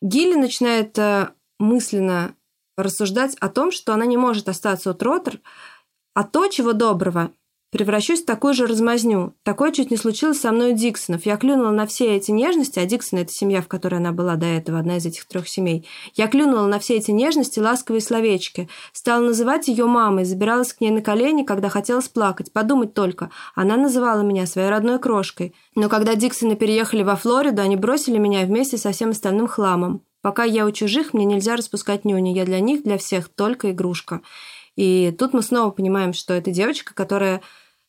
Гилли 0.00 0.36
начинает 0.36 0.98
э, 0.98 1.28
мысленно 1.58 2.34
рассуждать 2.76 3.36
о 3.40 3.48
том, 3.48 3.70
что 3.70 3.94
она 3.94 4.06
не 4.06 4.16
может 4.16 4.48
остаться 4.48 4.90
у 4.90 4.94
Тротер, 4.94 5.40
а 6.14 6.24
то, 6.24 6.48
чего 6.48 6.72
доброго, 6.72 7.30
превращусь 7.74 8.22
в 8.22 8.24
такую 8.24 8.54
же 8.54 8.68
размазню. 8.68 9.34
Такое 9.42 9.72
чуть 9.72 9.90
не 9.90 9.96
случилось 9.96 10.40
со 10.40 10.52
мной 10.52 10.72
у 10.72 10.76
Диксонов. 10.76 11.26
Я 11.26 11.36
клюнула 11.36 11.72
на 11.72 11.86
все 11.88 12.14
эти 12.14 12.30
нежности, 12.30 12.78
а 12.78 12.86
Диксон– 12.86 13.18
это 13.20 13.32
семья, 13.32 13.62
в 13.62 13.66
которой 13.66 13.96
она 13.96 14.12
была 14.12 14.36
до 14.36 14.46
этого, 14.46 14.78
одна 14.78 14.98
из 14.98 15.06
этих 15.06 15.26
трех 15.26 15.48
семей. 15.48 15.84
Я 16.14 16.28
клюнула 16.28 16.68
на 16.68 16.78
все 16.78 16.98
эти 16.98 17.10
нежности, 17.10 17.58
ласковые 17.58 18.00
словечки. 18.00 18.68
Стала 18.92 19.24
называть 19.24 19.66
ее 19.66 19.86
мамой, 19.86 20.24
забиралась 20.24 20.72
к 20.72 20.80
ней 20.80 20.90
на 20.90 21.02
колени, 21.02 21.42
когда 21.42 21.68
хотелось 21.68 22.08
плакать. 22.08 22.52
Подумать 22.52 22.94
только, 22.94 23.30
она 23.56 23.76
называла 23.76 24.20
меня 24.20 24.46
своей 24.46 24.68
родной 24.68 25.00
крошкой. 25.00 25.52
Но 25.74 25.88
когда 25.88 26.14
Диксоны 26.14 26.54
переехали 26.54 27.02
во 27.02 27.16
Флориду, 27.16 27.60
они 27.60 27.74
бросили 27.74 28.18
меня 28.18 28.46
вместе 28.46 28.78
со 28.78 28.92
всем 28.92 29.10
остальным 29.10 29.48
хламом. 29.48 30.02
Пока 30.24 30.44
я 30.44 30.64
у 30.64 30.72
чужих, 30.72 31.12
мне 31.12 31.26
нельзя 31.26 31.54
распускать 31.54 32.06
нюни. 32.06 32.32
Я 32.32 32.46
для 32.46 32.58
них, 32.58 32.82
для 32.82 32.96
всех 32.96 33.28
только 33.28 33.72
игрушка. 33.72 34.22
И 34.74 35.14
тут 35.18 35.34
мы 35.34 35.42
снова 35.42 35.70
понимаем, 35.70 36.14
что 36.14 36.32
эта 36.32 36.50
девочка, 36.50 36.94
которая 36.94 37.42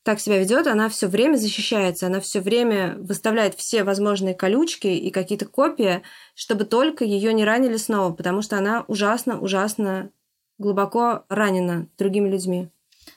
так 0.03 0.19
себя 0.19 0.37
ведет, 0.37 0.67
она 0.67 0.89
все 0.89 1.07
время 1.07 1.37
защищается, 1.37 2.07
она 2.07 2.19
все 2.19 2.41
время 2.41 2.97
выставляет 2.97 3.55
все 3.55 3.85
возможные 3.85 4.33
колючки 4.33 4.87
и 4.87 5.11
какие-то 5.11 5.45
копии, 5.45 6.01
чтобы 6.35 6.65
только 6.65 7.05
ее 7.05 7.31
не 7.31 7.45
ранили 7.45 7.77
снова, 7.77 8.11
потому 8.11 8.41
что 8.41 8.57
она 8.57 8.83
ужасно, 8.89 9.39
ужасно 9.39 10.09
глубоко 10.57 11.23
ранена 11.29 11.87
другими 11.97 12.27
людьми. 12.27 12.67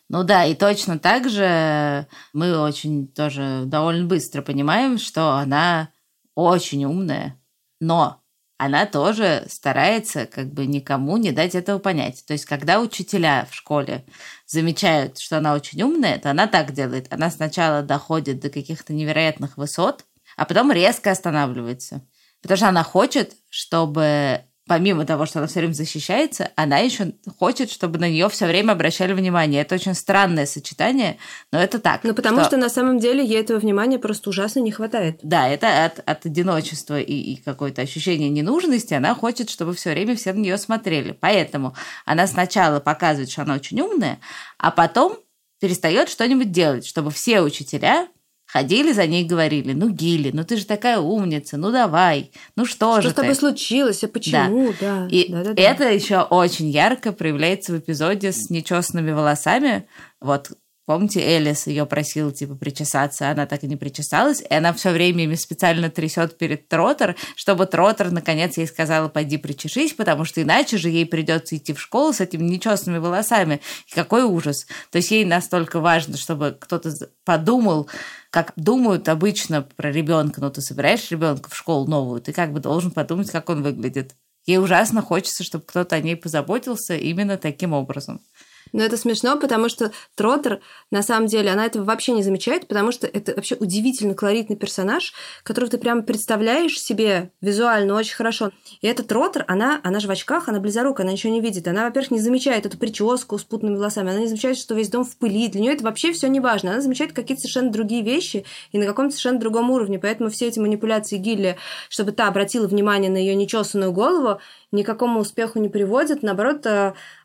Ну 0.08 0.22
да, 0.22 0.44
и 0.44 0.54
точно 0.54 0.96
так 0.96 1.28
же 1.28 2.06
мы 2.32 2.56
очень 2.56 3.08
тоже 3.08 3.64
довольно 3.66 4.06
быстро 4.06 4.42
понимаем, 4.42 4.96
что 4.96 5.32
она 5.32 5.88
очень 6.36 6.84
умная, 6.84 7.36
но 7.80 8.20
она 8.58 8.86
тоже 8.86 9.46
старается 9.48 10.26
как 10.26 10.52
бы 10.52 10.66
никому 10.66 11.16
не 11.16 11.30
дать 11.30 11.54
этого 11.54 11.78
понять. 11.78 12.24
То 12.26 12.32
есть, 12.32 12.44
когда 12.44 12.80
учителя 12.80 13.46
в 13.48 13.54
школе 13.54 14.04
замечают, 14.46 15.18
что 15.18 15.38
она 15.38 15.54
очень 15.54 15.80
умная, 15.82 16.18
то 16.18 16.30
она 16.30 16.48
так 16.48 16.72
делает. 16.72 17.10
Она 17.12 17.30
сначала 17.30 17.82
доходит 17.82 18.40
до 18.40 18.50
каких-то 18.50 18.92
невероятных 18.92 19.56
высот, 19.56 20.04
а 20.36 20.44
потом 20.44 20.72
резко 20.72 21.12
останавливается. 21.12 22.04
Потому 22.42 22.56
что 22.56 22.68
она 22.68 22.82
хочет, 22.82 23.34
чтобы 23.48 24.42
помимо 24.68 25.04
того, 25.04 25.26
что 25.26 25.38
она 25.38 25.48
все 25.48 25.60
время 25.60 25.72
защищается, 25.72 26.50
она 26.54 26.78
еще 26.78 27.14
хочет, 27.38 27.70
чтобы 27.70 27.98
на 27.98 28.08
нее 28.08 28.28
все 28.28 28.46
время 28.46 28.72
обращали 28.72 29.12
внимание. 29.12 29.62
Это 29.62 29.74
очень 29.74 29.94
странное 29.94 30.46
сочетание, 30.46 31.18
но 31.50 31.58
это 31.58 31.78
так. 31.78 32.04
Ну, 32.04 32.14
потому 32.14 32.38
что... 32.40 32.48
что 32.48 32.56
на 32.58 32.68
самом 32.68 32.98
деле 32.98 33.24
ей 33.24 33.40
этого 33.40 33.58
внимания 33.58 33.98
просто 33.98 34.30
ужасно 34.30 34.60
не 34.60 34.70
хватает. 34.70 35.18
Да, 35.22 35.48
это 35.48 35.86
от, 35.86 36.00
от 36.06 36.26
одиночества 36.26 37.00
и, 37.00 37.12
и 37.12 37.36
какое-то 37.36 37.82
ощущение 37.82 38.28
ненужности. 38.28 38.94
Она 38.94 39.14
хочет, 39.14 39.50
чтобы 39.50 39.74
все 39.74 39.90
время 39.90 40.14
все 40.14 40.32
на 40.32 40.38
нее 40.38 40.58
смотрели. 40.58 41.12
Поэтому 41.12 41.74
она 42.04 42.26
сначала 42.26 42.78
показывает, 42.78 43.30
что 43.30 43.42
она 43.42 43.54
очень 43.54 43.80
умная, 43.80 44.20
а 44.58 44.70
потом 44.70 45.16
перестает 45.60 46.08
что-нибудь 46.08 46.52
делать, 46.52 46.86
чтобы 46.86 47.10
все 47.10 47.40
учителя 47.40 48.08
Ходили 48.50 48.92
за 48.92 49.06
ней 49.06 49.24
и 49.24 49.26
говорили, 49.26 49.74
ну, 49.74 49.90
Гили, 49.90 50.30
ну 50.32 50.42
ты 50.42 50.56
же 50.56 50.64
такая 50.64 50.98
умница, 50.98 51.58
ну 51.58 51.70
давай, 51.70 52.30
ну 52.56 52.64
что, 52.64 52.94
что 52.94 53.02
же 53.02 53.02
Что 53.02 53.10
с 53.10 53.14
тобой 53.14 53.34
ты? 53.34 53.40
случилось, 53.40 54.02
а 54.02 54.08
почему, 54.08 54.72
да. 54.80 55.00
да. 55.02 55.08
И 55.10 55.30
да, 55.30 55.44
да, 55.44 55.52
да. 55.52 55.62
это 55.62 55.92
еще 55.92 56.22
очень 56.22 56.70
ярко 56.70 57.12
проявляется 57.12 57.74
в 57.74 57.78
эпизоде 57.78 58.32
с 58.32 58.48
нечестными 58.48 59.10
волосами. 59.10 59.86
Вот 60.18 60.52
Помните, 60.88 61.20
Элис 61.20 61.66
ее 61.66 61.84
просила, 61.84 62.32
типа, 62.32 62.54
причесаться, 62.54 63.28
она 63.28 63.44
так 63.44 63.62
и 63.62 63.66
не 63.66 63.76
причесалась, 63.76 64.40
и 64.40 64.54
она 64.54 64.72
все 64.72 64.90
время 64.90 65.24
ими 65.24 65.34
специально 65.34 65.90
трясет 65.90 66.38
перед 66.38 66.66
Тротер, 66.66 67.14
чтобы 67.36 67.66
Тротер, 67.66 68.10
наконец, 68.10 68.56
ей 68.56 68.66
сказала, 68.66 69.08
пойди 69.08 69.36
причешись, 69.36 69.92
потому 69.92 70.24
что 70.24 70.40
иначе 70.40 70.78
же 70.78 70.88
ей 70.88 71.04
придется 71.04 71.58
идти 71.58 71.74
в 71.74 71.80
школу 71.82 72.14
с 72.14 72.22
этими 72.22 72.42
нечестными 72.42 72.96
волосами. 72.96 73.60
И 73.86 73.94
какой 73.94 74.22
ужас. 74.22 74.66
То 74.90 74.96
есть 74.96 75.10
ей 75.10 75.26
настолько 75.26 75.80
важно, 75.80 76.16
чтобы 76.16 76.56
кто-то 76.58 76.90
подумал, 77.22 77.90
как 78.30 78.54
думают 78.56 79.10
обычно 79.10 79.60
про 79.60 79.92
ребенка. 79.92 80.40
Ну, 80.40 80.48
ты 80.48 80.62
собираешь 80.62 81.10
ребенка 81.10 81.50
в 81.50 81.54
школу 81.54 81.86
новую, 81.86 82.22
ты 82.22 82.32
как 82.32 82.54
бы 82.54 82.60
должен 82.60 82.92
подумать, 82.92 83.30
как 83.30 83.50
он 83.50 83.62
выглядит. 83.62 84.14
Ей 84.46 84.56
ужасно 84.56 85.02
хочется, 85.02 85.44
чтобы 85.44 85.64
кто-то 85.66 85.96
о 85.96 86.00
ней 86.00 86.16
позаботился 86.16 86.96
именно 86.96 87.36
таким 87.36 87.74
образом. 87.74 88.22
Но 88.72 88.82
это 88.82 88.96
смешно, 88.96 89.36
потому 89.36 89.68
что 89.68 89.92
Тротер, 90.14 90.60
на 90.90 91.02
самом 91.02 91.26
деле, 91.26 91.50
она 91.50 91.66
этого 91.66 91.84
вообще 91.84 92.12
не 92.12 92.22
замечает, 92.22 92.68
потому 92.68 92.92
что 92.92 93.06
это 93.06 93.34
вообще 93.34 93.56
удивительно 93.56 94.14
колоритный 94.14 94.56
персонаж, 94.56 95.12
которого 95.42 95.70
ты 95.70 95.78
прямо 95.78 96.02
представляешь 96.02 96.80
себе 96.80 97.30
визуально 97.40 97.94
очень 97.94 98.14
хорошо. 98.14 98.50
И 98.80 98.86
эта 98.86 99.02
Тротер, 99.02 99.44
она, 99.48 99.80
она 99.82 100.00
же 100.00 100.08
в 100.08 100.10
очках, 100.10 100.48
она 100.48 100.60
близорукая, 100.60 101.06
она 101.06 101.12
ничего 101.12 101.32
не 101.32 101.40
видит. 101.40 101.68
Она, 101.68 101.84
во-первых, 101.84 102.10
не 102.10 102.20
замечает 102.20 102.66
эту 102.66 102.78
прическу 102.78 103.38
с 103.38 103.44
путными 103.44 103.76
волосами, 103.76 104.10
она 104.10 104.20
не 104.20 104.26
замечает, 104.26 104.56
что 104.58 104.74
весь 104.74 104.90
дом 104.90 105.04
в 105.04 105.16
пыли. 105.16 105.48
Для 105.48 105.60
нее 105.60 105.72
это 105.74 105.84
вообще 105.84 106.12
все 106.12 106.28
не 106.28 106.40
важно. 106.40 106.72
Она 106.72 106.80
замечает 106.80 107.12
какие-то 107.12 107.42
совершенно 107.42 107.70
другие 107.70 108.02
вещи 108.02 108.44
и 108.72 108.78
на 108.78 108.86
каком-то 108.86 109.12
совершенно 109.12 109.40
другом 109.40 109.70
уровне. 109.70 109.98
Поэтому 109.98 110.30
все 110.30 110.48
эти 110.48 110.58
манипуляции 110.58 111.16
Гилли, 111.16 111.56
чтобы 111.88 112.12
та 112.12 112.28
обратила 112.28 112.66
внимание 112.66 113.10
на 113.10 113.16
ее 113.16 113.34
нечесанную 113.34 113.92
голову, 113.92 114.40
никакому 114.72 115.20
успеху 115.20 115.58
не 115.58 115.68
приводят. 115.68 116.22
Наоборот, 116.22 116.66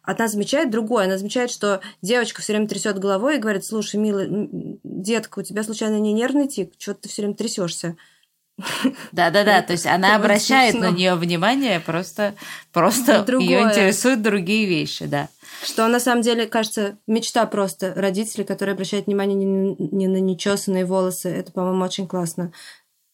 она 0.03 0.27
замечает 0.27 0.69
другое. 0.69 1.05
Она 1.05 1.17
замечает, 1.17 1.49
что 1.49 1.81
девочка 2.01 2.41
все 2.41 2.53
время 2.53 2.67
трясет 2.67 2.99
головой 2.99 3.37
и 3.37 3.39
говорит, 3.39 3.65
слушай, 3.65 3.95
милый, 3.95 4.79
детка, 4.83 5.39
у 5.39 5.43
тебя 5.43 5.63
случайно 5.63 5.99
не 5.99 6.13
нервный 6.13 6.47
тик? 6.47 6.77
Чего 6.77 6.95
ты 6.95 7.09
все 7.09 7.21
время 7.21 7.35
трясешься? 7.35 7.95
Да-да-да, 9.11 9.63
то 9.63 9.73
есть 9.73 9.87
она 9.87 10.15
обращает 10.15 10.75
на 10.75 10.91
нее 10.91 11.15
внимание, 11.15 11.79
просто, 11.79 12.35
просто 12.71 13.25
ее 13.39 13.63
интересуют 13.63 14.21
другие 14.21 14.67
вещи, 14.67 15.05
да. 15.05 15.27
Что 15.63 15.87
на 15.87 15.99
самом 15.99 16.21
деле, 16.21 16.45
кажется, 16.45 16.97
мечта 17.07 17.45
просто 17.47 17.93
родителей, 17.95 18.43
которые 18.43 18.73
обращают 18.73 19.07
внимание 19.07 19.35
не, 19.35 20.07
на 20.07 20.17
нечесанные 20.17 20.85
волосы. 20.85 21.29
Это, 21.29 21.51
по-моему, 21.51 21.83
очень 21.83 22.07
классно. 22.07 22.51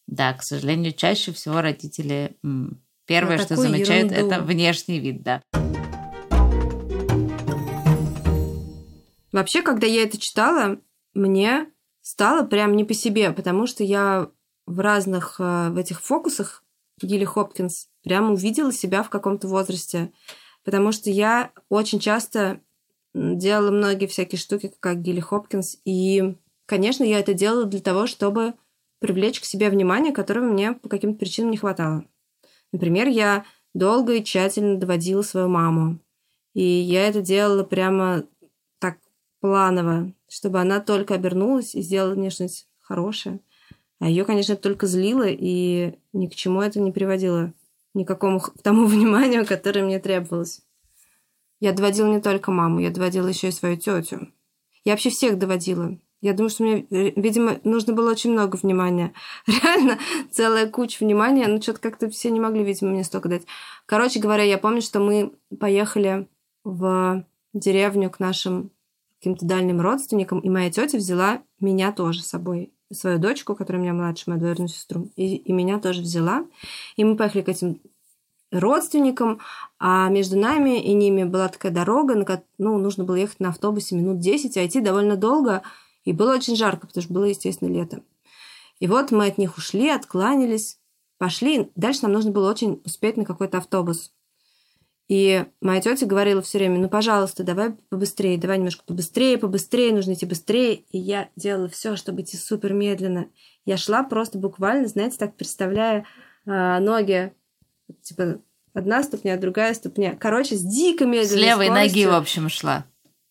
Да, 0.06 0.32
к 0.34 0.42
сожалению, 0.42 0.92
чаще 0.92 1.32
всего 1.32 1.60
родители 1.60 2.36
первое, 3.06 3.38
что 3.38 3.56
замечают, 3.56 4.12
это 4.12 4.40
внешний 4.40 4.98
вид, 4.98 5.22
да. 5.22 5.42
Вообще, 9.32 9.62
когда 9.62 9.86
я 9.86 10.02
это 10.02 10.18
читала, 10.18 10.80
мне 11.14 11.70
стало 12.00 12.44
прям 12.44 12.74
не 12.76 12.84
по 12.84 12.94
себе, 12.94 13.32
потому 13.32 13.66
что 13.66 13.84
я 13.84 14.30
в 14.66 14.80
разных 14.80 15.36
э, 15.38 15.70
в 15.70 15.76
этих 15.76 16.00
фокусах 16.00 16.64
Гилли 17.02 17.24
Хопкинс 17.24 17.88
прям 18.02 18.32
увидела 18.32 18.72
себя 18.72 19.02
в 19.02 19.10
каком-то 19.10 19.48
возрасте, 19.48 20.12
потому 20.64 20.92
что 20.92 21.10
я 21.10 21.52
очень 21.68 21.98
часто 21.98 22.60
делала 23.14 23.70
многие 23.70 24.06
всякие 24.06 24.38
штуки, 24.38 24.72
как 24.80 25.02
Гилли 25.02 25.20
Хопкинс, 25.20 25.78
и, 25.84 26.36
конечно, 26.66 27.04
я 27.04 27.18
это 27.18 27.34
делала 27.34 27.64
для 27.64 27.80
того, 27.80 28.06
чтобы 28.06 28.54
привлечь 29.00 29.40
к 29.40 29.44
себе 29.44 29.70
внимание, 29.70 30.12
которого 30.12 30.44
мне 30.44 30.72
по 30.72 30.88
каким-то 30.88 31.18
причинам 31.18 31.50
не 31.50 31.56
хватало. 31.56 32.04
Например, 32.72 33.08
я 33.08 33.44
долго 33.74 34.14
и 34.14 34.24
тщательно 34.24 34.78
доводила 34.78 35.22
свою 35.22 35.48
маму, 35.48 35.98
и 36.54 36.62
я 36.62 37.08
это 37.08 37.22
делала 37.22 37.64
прямо 37.64 38.24
планово, 39.40 40.12
чтобы 40.28 40.60
она 40.60 40.80
только 40.80 41.14
обернулась 41.14 41.74
и 41.74 41.82
сделала 41.82 42.14
внешность 42.14 42.68
хорошая. 42.80 43.40
А 43.98 44.08
ее, 44.08 44.24
конечно, 44.24 44.56
только 44.56 44.86
злило, 44.86 45.26
и 45.26 45.94
ни 46.12 46.26
к 46.26 46.34
чему 46.34 46.62
это 46.62 46.80
не 46.80 46.92
приводило, 46.92 47.52
никакому 47.94 48.40
тому 48.62 48.86
вниманию, 48.86 49.46
которое 49.46 49.84
мне 49.84 49.98
требовалось. 49.98 50.62
Я 51.60 51.72
доводила 51.72 52.06
не 52.06 52.20
только 52.20 52.50
маму, 52.50 52.80
я 52.80 52.90
доводила 52.90 53.28
еще 53.28 53.48
и 53.48 53.52
свою 53.52 53.76
тетю. 53.76 54.28
Я 54.84 54.92
вообще 54.92 55.10
всех 55.10 55.38
доводила. 55.38 55.98
Я 56.22 56.34
думаю, 56.34 56.50
что 56.50 56.64
мне, 56.64 56.86
видимо, 56.90 57.60
нужно 57.64 57.94
было 57.94 58.10
очень 58.10 58.32
много 58.32 58.56
внимания. 58.56 59.12
Реально, 59.46 59.98
целая 60.30 60.68
куча 60.68 61.02
внимания. 61.02 61.46
Но 61.48 61.60
что-то 61.60 61.80
как-то 61.80 62.10
все 62.10 62.30
не 62.30 62.40
могли, 62.40 62.62
видимо, 62.62 62.90
мне 62.90 63.04
столько 63.04 63.28
дать. 63.28 63.42
Короче 63.86 64.20
говоря, 64.20 64.42
я 64.42 64.58
помню, 64.58 64.82
что 64.82 65.00
мы 65.00 65.32
поехали 65.58 66.28
в 66.64 67.24
деревню 67.54 68.10
к 68.10 68.20
нашим 68.20 68.70
каким-то 69.20 69.44
дальним 69.44 69.80
родственникам, 69.80 70.40
и 70.40 70.48
моя 70.48 70.70
тетя 70.70 70.96
взяла 70.96 71.42
меня 71.60 71.92
тоже 71.92 72.22
с 72.22 72.28
собой, 72.28 72.72
свою 72.90 73.18
дочку, 73.18 73.54
которая 73.54 73.80
у 73.80 73.84
меня 73.84 73.92
младше, 73.92 74.24
мою 74.26 74.40
двоюродную 74.40 74.68
сестру, 74.68 75.10
и, 75.14 75.36
и 75.36 75.52
меня 75.52 75.78
тоже 75.78 76.00
взяла. 76.00 76.46
И 76.96 77.04
мы 77.04 77.16
поехали 77.16 77.42
к 77.42 77.48
этим 77.50 77.80
родственникам, 78.50 79.40
а 79.78 80.08
между 80.08 80.38
нами 80.38 80.82
и 80.82 80.94
ними 80.94 81.24
была 81.24 81.48
такая 81.48 81.70
дорога, 81.70 82.14
на 82.14 82.24
которой 82.24 82.46
ну, 82.58 82.78
нужно 82.78 83.04
было 83.04 83.14
ехать 83.14 83.40
на 83.40 83.50
автобусе 83.50 83.94
минут 83.94 84.18
10, 84.18 84.56
а 84.56 84.66
идти 84.66 84.80
довольно 84.80 85.16
долго, 85.16 85.62
и 86.04 86.12
было 86.12 86.34
очень 86.34 86.56
жарко, 86.56 86.86
потому 86.86 87.04
что 87.04 87.12
было, 87.12 87.24
естественно, 87.24 87.68
лето. 87.68 88.02
И 88.80 88.86
вот 88.86 89.12
мы 89.12 89.26
от 89.26 89.36
них 89.36 89.58
ушли, 89.58 89.90
откланялись, 89.90 90.78
пошли. 91.18 91.70
Дальше 91.76 92.00
нам 92.02 92.12
нужно 92.12 92.32
было 92.32 92.50
очень 92.50 92.80
успеть 92.86 93.18
на 93.18 93.26
какой-то 93.26 93.58
автобус. 93.58 94.12
И 95.10 95.44
моя 95.60 95.80
тетя 95.80 96.06
говорила 96.06 96.40
все 96.40 96.58
время, 96.58 96.78
ну, 96.78 96.88
пожалуйста, 96.88 97.42
давай 97.42 97.72
побыстрее, 97.88 98.38
давай 98.38 98.58
немножко 98.58 98.84
побыстрее, 98.86 99.38
побыстрее, 99.38 99.92
нужно 99.92 100.12
идти 100.12 100.24
быстрее. 100.24 100.84
И 100.92 100.98
я 100.98 101.30
делала 101.34 101.68
все, 101.68 101.96
чтобы 101.96 102.20
идти 102.20 102.36
супер 102.36 102.74
медленно. 102.74 103.26
Я 103.64 103.76
шла 103.76 104.04
просто 104.04 104.38
буквально, 104.38 104.86
знаете, 104.86 105.16
так 105.18 105.34
представляя 105.34 106.06
э, 106.46 106.78
ноги, 106.78 107.32
типа 108.02 108.38
одна 108.72 109.02
ступня, 109.02 109.36
другая 109.36 109.74
ступня. 109.74 110.14
Короче, 110.14 110.54
с 110.54 110.62
дико 110.62 111.06
медленной 111.06 111.42
С 111.42 111.44
левой 111.44 111.66
скоростью. 111.66 112.02
ноги, 112.02 112.06
в 112.06 112.14
общем, 112.14 112.48
шла. 112.48 112.84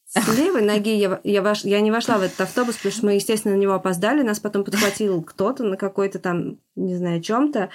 С 0.06 0.38
левой 0.38 0.64
ноги 0.64 0.90
я, 0.90 1.22
я, 1.24 1.42
вош, 1.42 1.64
я 1.64 1.80
не 1.80 1.92
вошла 1.92 2.18
в 2.18 2.24
этот 2.24 2.42
автобус, 2.42 2.76
потому 2.76 2.92
что 2.92 3.06
мы, 3.06 3.14
естественно, 3.14 3.56
на 3.56 3.60
него 3.60 3.72
опоздали. 3.72 4.22
Нас 4.22 4.42
потом 4.42 4.66
подхватил 4.66 5.22
кто-то 5.24 5.64
на 5.64 5.78
какой-то 5.78 6.20
там, 6.20 6.60
не 6.76 6.98
знаю, 6.98 7.22
чем-то. 7.22 7.70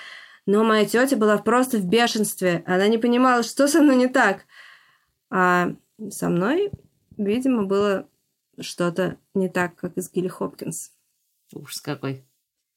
Но 0.46 0.62
моя 0.64 0.84
тетя 0.84 1.16
была 1.16 1.38
просто 1.38 1.78
в 1.78 1.86
бешенстве. 1.86 2.62
Она 2.66 2.88
не 2.88 2.98
понимала, 2.98 3.42
что 3.42 3.66
со 3.66 3.80
мной 3.80 3.96
не 3.96 4.08
так. 4.08 4.44
А 5.30 5.74
со 6.10 6.28
мной, 6.28 6.70
видимо, 7.16 7.64
было 7.64 8.06
что-то 8.60 9.16
не 9.34 9.48
так, 9.48 9.74
как 9.76 9.96
из 9.96 10.10
Гилли 10.10 10.28
Хопкинс. 10.28 10.92
Ужас 11.52 11.80
какой. 11.80 12.24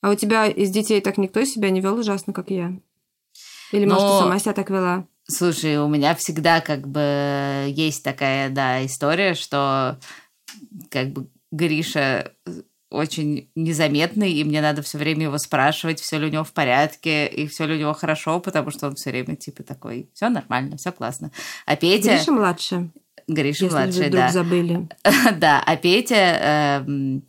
А 0.01 0.11
у 0.11 0.15
тебя 0.15 0.47
из 0.47 0.69
детей 0.69 1.01
так 1.01 1.17
никто 1.17 1.43
себя 1.43 1.69
не 1.69 1.81
вел 1.81 1.97
ужасно, 1.97 2.33
как 2.33 2.49
я? 2.49 2.79
Или, 3.71 3.85
Но... 3.85 3.95
может, 3.95 4.09
ты 4.09 4.19
сама 4.19 4.39
себя 4.39 4.53
так 4.53 4.69
вела? 4.69 5.07
Слушай, 5.29 5.77
у 5.77 5.89
меня 5.89 6.15
всегда 6.15 6.61
как 6.61 6.87
бы 6.87 7.65
есть 7.67 8.01
такая, 8.03 8.49
да, 8.49 8.85
история, 8.85 9.33
что 9.33 9.99
как 10.89 11.09
бы 11.09 11.27
Гриша 11.51 12.33
очень 12.89 13.49
незаметный, 13.55 14.31
и 14.31 14.43
мне 14.43 14.61
надо 14.61 14.81
все 14.81 14.97
время 14.97 15.23
его 15.23 15.37
спрашивать, 15.37 15.99
все 15.99 16.17
ли 16.17 16.27
у 16.27 16.29
него 16.29 16.43
в 16.43 16.53
порядке, 16.53 17.27
и 17.27 17.47
все 17.47 17.65
ли 17.65 17.75
у 17.75 17.79
него 17.79 17.93
хорошо, 17.93 18.39
потому 18.39 18.71
что 18.71 18.87
он 18.87 18.95
все 18.95 19.11
время 19.11 19.35
типа 19.35 19.63
такой, 19.63 20.09
все 20.13 20.29
нормально, 20.29 20.77
все 20.77 20.91
классно. 20.91 21.31
А 21.65 21.75
Петя... 21.75 22.15
Гриша 22.15 22.31
младше. 22.31 22.91
Гриша 23.27 23.65
Если 23.65 23.75
младший, 23.75 24.09
да. 24.09 24.29
забыли. 24.29 24.87
да, 25.37 25.61
а 25.65 25.75
Петя 25.75 26.15
э, 26.85 27.19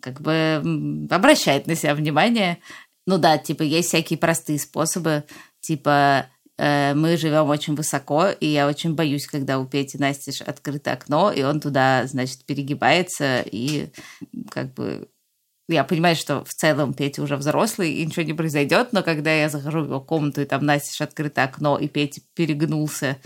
как 0.00 0.20
бы 0.20 1.06
обращает 1.10 1.66
на 1.68 1.76
себя 1.76 1.94
внимание. 1.94 2.58
Ну 3.06 3.18
да, 3.18 3.38
типа 3.38 3.62
есть 3.62 3.88
всякие 3.88 4.18
простые 4.18 4.58
способы, 4.58 5.24
типа 5.60 6.26
мы 6.56 7.16
живем 7.16 7.48
очень 7.48 7.74
высоко, 7.74 8.28
и 8.28 8.46
я 8.46 8.68
очень 8.68 8.94
боюсь, 8.94 9.26
когда 9.26 9.58
у 9.58 9.66
Пети 9.66 9.98
настежь 9.98 10.40
открыто 10.40 10.92
окно, 10.92 11.32
и 11.32 11.42
он 11.42 11.60
туда, 11.60 12.06
значит, 12.06 12.44
перегибается, 12.44 13.42
и 13.44 13.88
как 14.50 14.72
бы 14.74 15.08
я 15.68 15.84
понимаю, 15.84 16.14
что 16.14 16.44
в 16.44 16.52
целом 16.52 16.92
Петя 16.92 17.22
уже 17.22 17.36
взрослый, 17.36 17.92
и 17.92 18.04
ничего 18.04 18.22
не 18.22 18.34
произойдет, 18.34 18.92
но 18.92 19.02
когда 19.02 19.32
я 19.34 19.48
захожу 19.48 19.80
в 19.80 19.86
его 19.86 20.00
комнату, 20.00 20.42
и 20.42 20.44
там 20.44 20.64
настежь 20.64 21.00
открыто 21.00 21.42
окно, 21.42 21.78
и 21.78 21.88
Петя 21.88 22.20
перегнулся 22.34 23.16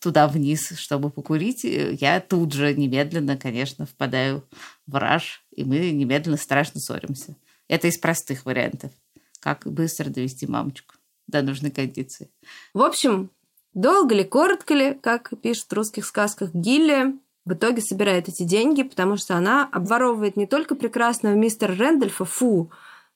туда 0.00 0.26
вниз, 0.26 0.72
чтобы 0.78 1.10
покурить, 1.10 1.64
э, 1.64 1.96
я 2.00 2.20
тут 2.20 2.52
же 2.52 2.74
немедленно, 2.74 3.36
конечно, 3.36 3.86
впадаю 3.86 4.46
в 4.86 4.94
раж, 4.96 5.44
и 5.54 5.64
мы 5.64 5.90
немедленно 5.90 6.36
страшно 6.36 6.80
ссоримся. 6.80 7.36
Это 7.68 7.88
из 7.88 7.98
простых 7.98 8.44
вариантов. 8.44 8.92
Как 9.40 9.66
быстро 9.66 10.08
довести 10.08 10.46
мамочку 10.46 10.93
до 11.26 11.42
нужной 11.42 11.70
кондиции. 11.70 12.30
В 12.72 12.82
общем, 12.82 13.30
долго 13.72 14.14
ли, 14.14 14.24
коротко 14.24 14.74
ли, 14.74 14.94
как 14.94 15.32
пишут 15.40 15.66
в 15.68 15.72
русских 15.72 16.06
сказках, 16.06 16.50
Гилли 16.54 17.14
в 17.44 17.52
итоге 17.52 17.82
собирает 17.82 18.28
эти 18.28 18.42
деньги, 18.42 18.82
потому 18.82 19.16
что 19.16 19.36
она 19.36 19.68
обворовывает 19.70 20.36
не 20.36 20.46
только 20.46 20.74
прекрасного 20.74 21.34
мистера 21.34 21.74
Рэндольфа, 21.74 22.24
фу, 22.24 22.70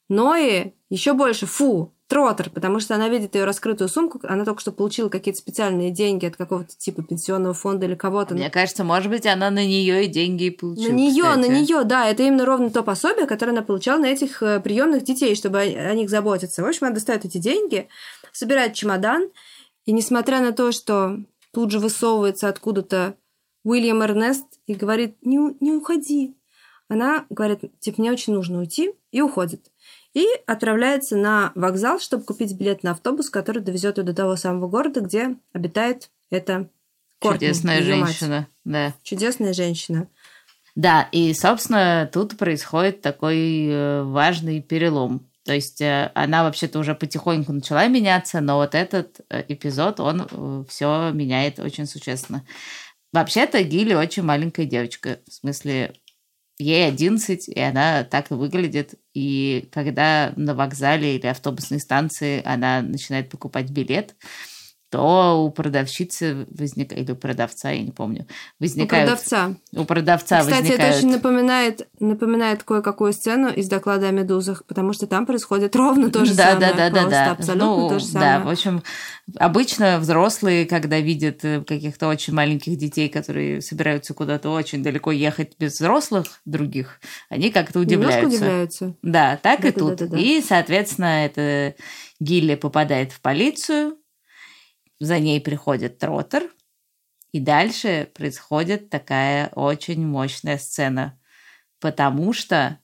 но 0.08 0.36
и 0.36 0.72
еще 0.90 1.12
больше 1.12 1.46
фу, 1.46 1.92
Тротер, 2.08 2.48
потому 2.48 2.80
что 2.80 2.94
она 2.94 3.10
видит 3.10 3.34
ее 3.34 3.44
раскрытую 3.44 3.88
сумку, 3.88 4.18
она 4.22 4.46
только 4.46 4.62
что 4.62 4.72
получила 4.72 5.10
какие-то 5.10 5.38
специальные 5.38 5.90
деньги 5.90 6.24
от 6.24 6.36
какого-то 6.36 6.74
типа 6.76 7.02
пенсионного 7.02 7.52
фонда 7.52 7.84
или 7.84 7.94
кого-то. 7.94 8.34
Мне 8.34 8.48
кажется, 8.48 8.82
может 8.82 9.10
быть, 9.10 9.26
она 9.26 9.50
на 9.50 9.64
нее 9.64 10.06
и 10.06 10.08
деньги 10.08 10.44
и 10.44 10.50
получила. 10.50 10.90
На 10.90 10.96
нее, 10.96 11.22
кстати. 11.22 11.38
на 11.38 11.52
нее, 11.52 11.84
да, 11.84 12.08
это 12.08 12.22
именно 12.22 12.46
ровно 12.46 12.70
то 12.70 12.82
пособие, 12.82 13.26
которое 13.26 13.52
она 13.52 13.60
получала 13.60 14.00
на 14.00 14.06
этих 14.06 14.42
э, 14.42 14.58
приемных 14.60 15.04
детей, 15.04 15.34
чтобы 15.34 15.58
о, 15.58 15.62
о 15.62 15.94
них 15.94 16.08
заботиться. 16.08 16.62
В 16.62 16.66
общем, 16.66 16.86
она 16.86 16.94
достает 16.94 17.26
эти 17.26 17.36
деньги, 17.36 17.88
собирает 18.32 18.72
чемодан, 18.72 19.28
и 19.84 19.92
несмотря 19.92 20.40
на 20.40 20.52
то, 20.52 20.72
что 20.72 21.18
тут 21.52 21.70
же 21.70 21.78
высовывается 21.78 22.48
откуда-то 22.48 23.16
Уильям 23.64 24.02
Эрнест 24.02 24.46
и 24.66 24.74
говорит, 24.74 25.16
не, 25.20 25.38
не 25.60 25.72
уходи. 25.72 26.34
Она 26.88 27.26
говорит, 27.28 27.60
типа, 27.80 28.00
мне 28.00 28.12
очень 28.12 28.32
нужно 28.32 28.60
уйти, 28.60 28.94
и 29.10 29.20
уходит. 29.20 29.70
И 30.14 30.26
отправляется 30.46 31.16
на 31.16 31.52
вокзал, 31.54 32.00
чтобы 32.00 32.24
купить 32.24 32.54
билет 32.58 32.82
на 32.82 32.92
автобус, 32.92 33.30
который 33.30 33.62
довезет 33.62 33.98
ее 33.98 34.04
до 34.04 34.14
того 34.14 34.36
самого 34.36 34.68
города, 34.68 35.00
где 35.00 35.36
обитает 35.52 36.10
эта 36.30 36.68
Кортни, 37.20 37.48
Чудесная 37.48 37.80
её 37.80 37.96
мать. 37.96 38.08
женщина, 38.08 38.48
да. 38.64 38.94
Чудесная 39.02 39.52
женщина. 39.52 40.08
Да, 40.76 41.08
и, 41.10 41.34
собственно, 41.34 42.08
тут 42.12 42.38
происходит 42.38 43.00
такой 43.02 43.66
э, 43.66 44.02
важный 44.04 44.62
перелом. 44.62 45.28
То 45.44 45.52
есть 45.52 45.80
э, 45.80 46.12
она 46.14 46.44
вообще-то 46.44 46.78
уже 46.78 46.94
потихоньку 46.94 47.52
начала 47.52 47.88
меняться, 47.88 48.40
но 48.40 48.58
вот 48.58 48.76
этот 48.76 49.20
э, 49.28 49.44
эпизод, 49.48 49.98
он 49.98 50.64
все 50.68 51.10
меняет 51.10 51.58
очень 51.58 51.86
существенно. 51.86 52.44
Вообще-то 53.12 53.62
Гилли 53.64 53.94
очень 53.94 54.22
маленькая 54.22 54.66
девочка. 54.66 55.18
В 55.26 55.32
смысле, 55.32 55.94
ей 56.58 56.86
11, 56.86 57.48
и 57.48 57.60
она 57.60 58.04
так 58.04 58.30
и 58.30 58.34
выглядит. 58.34 58.94
И 59.14 59.68
когда 59.72 60.32
на 60.36 60.54
вокзале 60.54 61.16
или 61.16 61.26
автобусной 61.26 61.80
станции 61.80 62.42
она 62.44 62.82
начинает 62.82 63.30
покупать 63.30 63.70
билет, 63.70 64.16
то 64.90 65.44
у 65.44 65.50
продавщицы 65.50 66.46
возникает, 66.50 67.02
или 67.02 67.12
у 67.12 67.16
продавца, 67.16 67.70
я 67.70 67.82
не 67.82 67.90
помню, 67.90 68.26
возникают... 68.58 69.08
У 69.08 69.12
продавца. 69.12 69.54
У 69.72 69.84
продавца 69.84 70.40
Кстати, 70.40 70.60
возникают... 70.60 70.80
это 70.80 70.98
очень 70.98 71.10
напоминает, 71.10 71.88
напоминает 72.00 72.62
кое-какую 72.62 73.12
сцену 73.12 73.48
из 73.48 73.68
доклада 73.68 74.08
о 74.08 74.12
медузах, 74.12 74.64
потому 74.64 74.94
что 74.94 75.06
там 75.06 75.26
происходит 75.26 75.76
ровно 75.76 76.10
то 76.10 76.24
же 76.24 76.34
да, 76.34 76.52
самое. 76.52 76.74
Да, 76.74 76.90
да, 76.90 77.06
да. 77.06 77.30
Абсолютно 77.32 77.66
ну, 77.66 77.88
то 77.90 77.98
же 77.98 78.06
самое. 78.06 78.38
Да, 78.38 78.44
в 78.44 78.48
общем, 78.48 78.82
обычно 79.36 79.98
взрослые, 79.98 80.64
когда 80.64 80.98
видят 81.00 81.44
э, 81.44 81.62
каких-то 81.62 82.08
очень 82.08 82.32
маленьких 82.32 82.78
детей, 82.78 83.10
которые 83.10 83.60
собираются 83.60 84.14
куда-то 84.14 84.50
очень 84.50 84.82
далеко 84.82 85.12
ехать 85.12 85.52
без 85.58 85.74
взрослых 85.74 86.40
других, 86.46 87.00
они 87.28 87.50
как-то 87.50 87.80
удивляются. 87.80 88.20
Немножко 88.20 88.36
удивляются. 88.36 88.94
Да, 89.02 89.38
так 89.42 89.60
Да, 89.60 89.68
и 89.68 89.72
да, 89.72 89.78
тут. 89.78 89.96
да, 89.96 90.06
да, 90.06 90.12
да. 90.12 90.18
И, 90.18 90.40
соответственно, 90.40 91.26
это 91.26 91.74
Гилли 92.20 92.54
попадает 92.54 93.12
в 93.12 93.20
полицию, 93.20 93.97
за 95.00 95.18
ней 95.18 95.40
приходит 95.40 95.98
Тротер, 95.98 96.50
и 97.32 97.40
дальше 97.40 98.10
происходит 98.14 98.90
такая 98.90 99.48
очень 99.48 100.04
мощная 100.04 100.58
сцена, 100.58 101.20
потому 101.78 102.32
что 102.32 102.78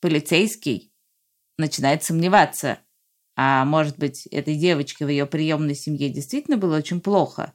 полицейский 0.00 0.92
начинает 1.58 2.02
сомневаться, 2.04 2.78
а 3.36 3.64
может 3.64 3.98
быть, 3.98 4.26
этой 4.26 4.56
девочке 4.56 5.04
в 5.04 5.08
ее 5.08 5.26
приемной 5.26 5.74
семье 5.74 6.08
действительно 6.10 6.56
было 6.56 6.76
очень 6.76 7.00
плохо. 7.00 7.52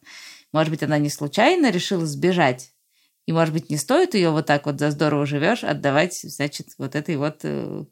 Может 0.52 0.72
быть, 0.72 0.84
она 0.84 0.98
не 0.98 1.10
случайно 1.10 1.70
решила 1.70 2.06
сбежать. 2.06 2.72
И, 3.26 3.32
может 3.32 3.54
быть, 3.54 3.70
не 3.70 3.78
стоит 3.78 4.14
ее 4.14 4.30
вот 4.30 4.46
так 4.46 4.66
вот 4.68 4.80
за 4.80 4.92
здорово 4.92 5.26
живешь 5.26 5.64
отдавать, 5.64 6.20
значит, 6.24 6.70
вот 6.78 6.96
этой 6.96 7.18
вот 7.18 7.40
э, 7.44 7.86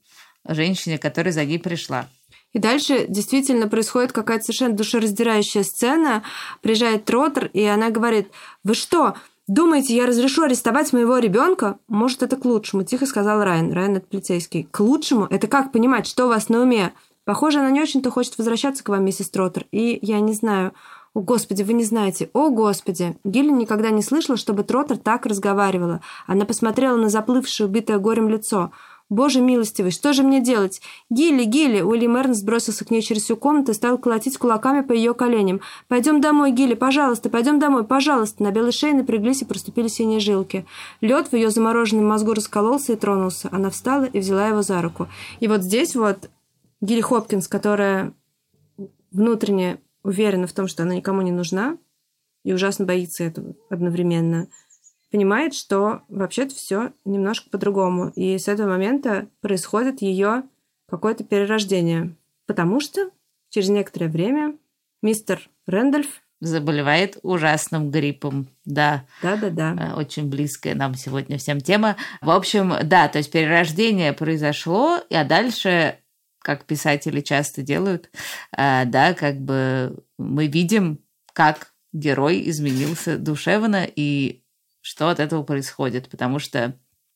женщине, 0.46 0.98
которая 0.98 1.34
за 1.34 1.46
ней 1.46 1.60
пришла. 1.60 2.08
И 2.54 2.60
дальше 2.60 3.08
действительно 3.10 3.68
происходит 3.68 4.12
какая-то 4.12 4.46
совершенно 4.46 4.76
душераздирающая 4.76 5.64
сцена. 5.64 6.24
Приезжает 6.62 7.06
Тротер, 7.06 7.50
и 7.54 7.64
она 7.64 7.90
говорит, 7.90 8.30
вы 8.64 8.76
что, 8.76 9.16
думаете, 9.48 9.96
я 9.96 10.06
разрешу 10.06 10.44
арестовать 10.44 10.94
моего 10.94 11.18
ребенка? 11.18 11.78
Может, 11.88 12.22
это 12.22 12.38
к 12.38 12.46
лучшему, 12.46 12.84
тихо 12.84 13.08
сказал 13.08 13.44
Райан. 13.44 13.74
Райан 13.74 13.98
это 13.98 14.06
полицейский. 14.06 14.68
К 14.70 14.82
лучшему? 14.82 15.26
Это 15.30 15.48
как 15.48 15.72
понимать, 15.72 16.06
что 16.06 16.26
у 16.26 16.30
вас 16.30 16.50
на 16.50 16.62
уме? 16.62 16.94
Похоже, 17.26 17.60
она 17.60 17.72
не 17.72 17.82
очень-то 17.82 18.12
хочет 18.12 18.38
возвращаться 18.38 18.84
к 18.84 18.90
вам, 18.90 19.04
миссис 19.04 19.30
Тротер. 19.30 19.66
И 19.72 19.98
я 20.02 20.20
не 20.20 20.34
знаю... 20.34 20.74
О, 21.16 21.22
Господи, 21.22 21.62
вы 21.62 21.74
не 21.74 21.84
знаете. 21.84 22.32
О, 22.34 22.50
Господи! 22.50 23.16
Гилли 23.24 23.52
никогда 23.52 23.92
не 23.92 24.02
слышала, 24.02 24.36
чтобы 24.36 24.64
Тротер 24.64 24.98
так 24.98 25.28
разговаривала. 25.28 26.02
Она 26.26 26.46
посмотрела 26.46 26.98
на 26.98 27.08
заплывшее, 27.10 27.68
убитое 27.68 28.00
горем 28.00 28.30
лицо. 28.30 28.72
Боже 29.14 29.42
милостивый, 29.42 29.92
что 29.92 30.12
же 30.12 30.24
мне 30.24 30.42
делать? 30.42 30.82
Гилли, 31.12 31.44
Гилли! 31.44 31.82
Уильям 31.82 32.18
Эрнст 32.18 32.44
бросился 32.44 32.84
к 32.84 32.90
ней 32.90 33.04
через 33.04 33.22
всю 33.22 33.38
комнату 33.38 33.72
и 33.72 33.76
стал 33.76 34.00
колотить 34.00 34.40
кулаками 34.40 34.82
по 34.82 34.92
ее 34.92 35.14
коленям. 35.14 35.62
Пойдем 35.88 36.20
домой, 36.20 36.52
Гилли, 36.52 36.74
пожалуйста, 36.74 37.30
пойдем 37.30 37.60
домой, 37.60 37.84
пожалуйста. 37.84 38.42
На 38.42 38.50
белой 38.50 38.72
шее 38.72 38.96
напряглись 38.96 39.44
и 39.44 39.46
проступили 39.46 39.88
синие 39.88 40.20
жилки. 40.20 40.66
Лед 41.00 41.28
в 41.28 41.36
ее 41.36 41.52
замороженном 41.52 42.08
мозгу 42.08 42.34
раскололся 42.34 42.94
и 42.94 42.96
тронулся. 42.96 43.50
Она 43.52 43.70
встала 43.70 44.06
и 44.06 44.18
взяла 44.18 44.48
его 44.48 44.64
за 44.64 44.82
руку. 44.82 45.08
И 45.40 45.48
вот 45.48 45.62
здесь 45.62 45.96
вот 45.96 46.32
Гилли 46.82 47.02
Хопкинс, 47.02 47.48
которая 47.48 48.14
внутренне 49.12 49.78
уверена 50.04 50.48
в 50.48 50.54
том, 50.54 50.68
что 50.68 50.82
она 50.82 50.96
никому 50.96 51.22
не 51.22 51.32
нужна, 51.32 51.78
и 52.44 52.52
ужасно 52.52 52.86
боится 52.86 53.24
этого 53.24 53.54
одновременно, 53.70 54.48
понимает, 55.14 55.54
что 55.54 56.02
вообще-то 56.10 56.56
все 56.56 56.92
немножко 57.06 57.48
по-другому. 57.52 58.10
И 58.16 58.36
с 58.40 58.48
этого 58.48 58.68
момента 58.68 59.28
происходит 59.42 60.02
ее 60.02 60.42
какое-то 60.90 61.24
перерождение. 61.24 62.16
Потому 62.48 62.80
что 62.80 63.12
через 63.52 63.70
некоторое 63.70 64.08
время 64.08 64.58
мистер 65.04 65.48
Рэндольф 65.68 66.08
Заболевает 66.40 67.20
ужасным 67.22 67.90
гриппом, 67.90 68.50
да. 68.66 69.06
Да-да-да. 69.22 69.76
Э, 69.80 69.94
Очень 69.94 70.30
близкая 70.30 70.76
нам 70.76 70.96
сегодня 70.96 71.38
всем 71.38 71.62
тема. 71.62 71.96
В 72.20 72.32
общем, 72.32 72.74
да, 72.84 73.08
то 73.08 73.20
есть 73.20 73.32
перерождение 73.32 74.12
произошло, 74.12 75.00
а 75.10 75.24
дальше, 75.24 76.00
как 76.40 76.66
писатели 76.66 77.22
часто 77.22 77.62
делают, 77.62 78.10
э, 78.58 78.84
да, 78.86 79.14
как 79.14 79.40
бы 79.40 80.04
мы 80.18 80.48
видим, 80.48 81.00
как 81.32 81.72
герой 81.94 82.50
изменился 82.50 83.18
душевно 83.18 83.88
и 83.96 84.43
что 84.84 85.10
от 85.10 85.20
этого 85.20 85.42
происходит, 85.44 86.10
потому 86.10 86.38
что 86.38 86.76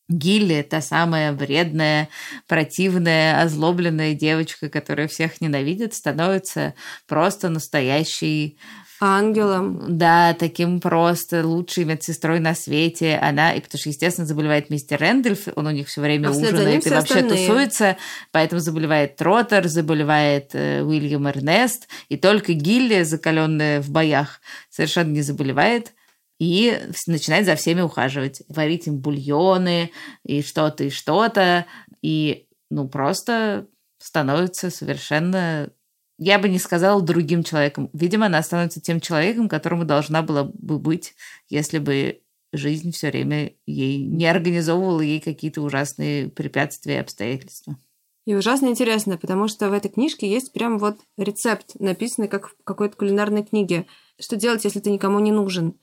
Гилли, 0.10 0.66
та 0.68 0.80
самая 0.80 1.34
вредная, 1.34 2.08
противная, 2.48 3.42
озлобленная 3.42 4.14
девочка, 4.14 4.70
которая 4.70 5.10
всех 5.10 5.42
ненавидит, 5.42 5.94
становится 5.94 6.76
просто 7.08 7.50
настоящей 7.50 8.58
Ангелом. 9.02 9.98
да, 9.98 10.34
таким 10.34 10.80
просто 10.80 11.46
лучшей 11.46 11.84
медсестрой 11.84 12.40
на 12.40 12.56
свете. 12.56 13.20
Она, 13.22 13.54
и 13.54 13.60
потому 13.60 13.80
что, 13.80 13.90
естественно, 13.90 14.26
заболевает 14.26 14.70
мистер 14.70 14.98
Рэндольф, 15.02 15.50
он 15.56 15.68
у 15.68 15.72
них 15.72 15.90
все 15.90 16.00
время 16.00 16.30
А 16.30 16.32
ужинает 16.32 16.86
и 16.86 16.90
вообще 16.90 17.16
остальные. 17.16 17.46
тусуется, 17.46 17.98
поэтому 18.32 18.62
заболевает 18.62 19.18
Тротер, 19.18 19.68
заболевает 19.68 20.52
э, 20.54 20.84
Уильям 20.84 21.28
Эрнест, 21.28 21.90
и 22.08 22.16
только 22.16 22.54
Гилли, 22.54 23.04
закаленная 23.04 23.82
в 23.82 23.90
боях, 23.90 24.40
совершенно 24.70 25.12
не 25.12 25.22
заболевает 25.22 25.92
и 26.40 26.80
начинает 27.08 27.46
за 27.46 27.56
всеми 27.56 27.82
ухаживать, 27.82 28.44
варить 28.48 28.88
им 28.88 29.00
бульоны 29.00 29.92
и 30.24 30.42
что-то, 30.42 30.84
и 30.84 30.90
что-то, 30.90 31.66
и 32.02 32.48
ну 32.70 32.88
просто 32.88 33.68
становится 34.00 34.70
совершенно 34.70 35.72
я 36.20 36.40
бы 36.40 36.50
не 36.50 36.58
сказала 36.58 37.02
другим 37.02 37.44
человеком. 37.44 37.90
Видимо, 37.94 38.26
она 38.26 38.42
становится 38.42 38.82
тем 38.82 39.00
человеком, 39.00 39.48
которому 39.48 39.86
должна 39.86 40.24
была 40.24 40.46
бы 40.46 40.80
быть, 40.80 41.14
если 41.48 41.78
бы 41.78 42.22
жизнь 42.54 42.92
все 42.92 43.12
время 43.12 43.54
ей 43.66 44.04
не 44.04 44.26
организовывала 44.26 45.02
ей 45.02 45.20
какие-то 45.20 45.62
ужасные 45.62 46.30
препятствия 46.30 46.96
и 46.96 47.00
обстоятельства. 47.00 47.78
И 48.26 48.36
ужасно 48.36 48.68
интересно, 48.68 49.18
потому 49.18 49.48
что 49.48 49.70
в 49.70 49.74
этой 49.74 49.90
книжке 49.90 50.30
есть 50.30 50.52
прям 50.52 50.80
вот 50.80 50.98
рецепт, 51.18 51.80
написанный 51.80 52.28
как 52.28 52.50
в 52.50 52.56
какой-то 52.64 52.98
кулинарной 52.98 53.44
книге. 53.44 53.86
Что 54.20 54.36
делать, 54.36 54.66
если 54.66 54.80
ты 54.80 54.90
никому 54.90 55.20
не 55.20 55.32
нужен? 55.32 55.76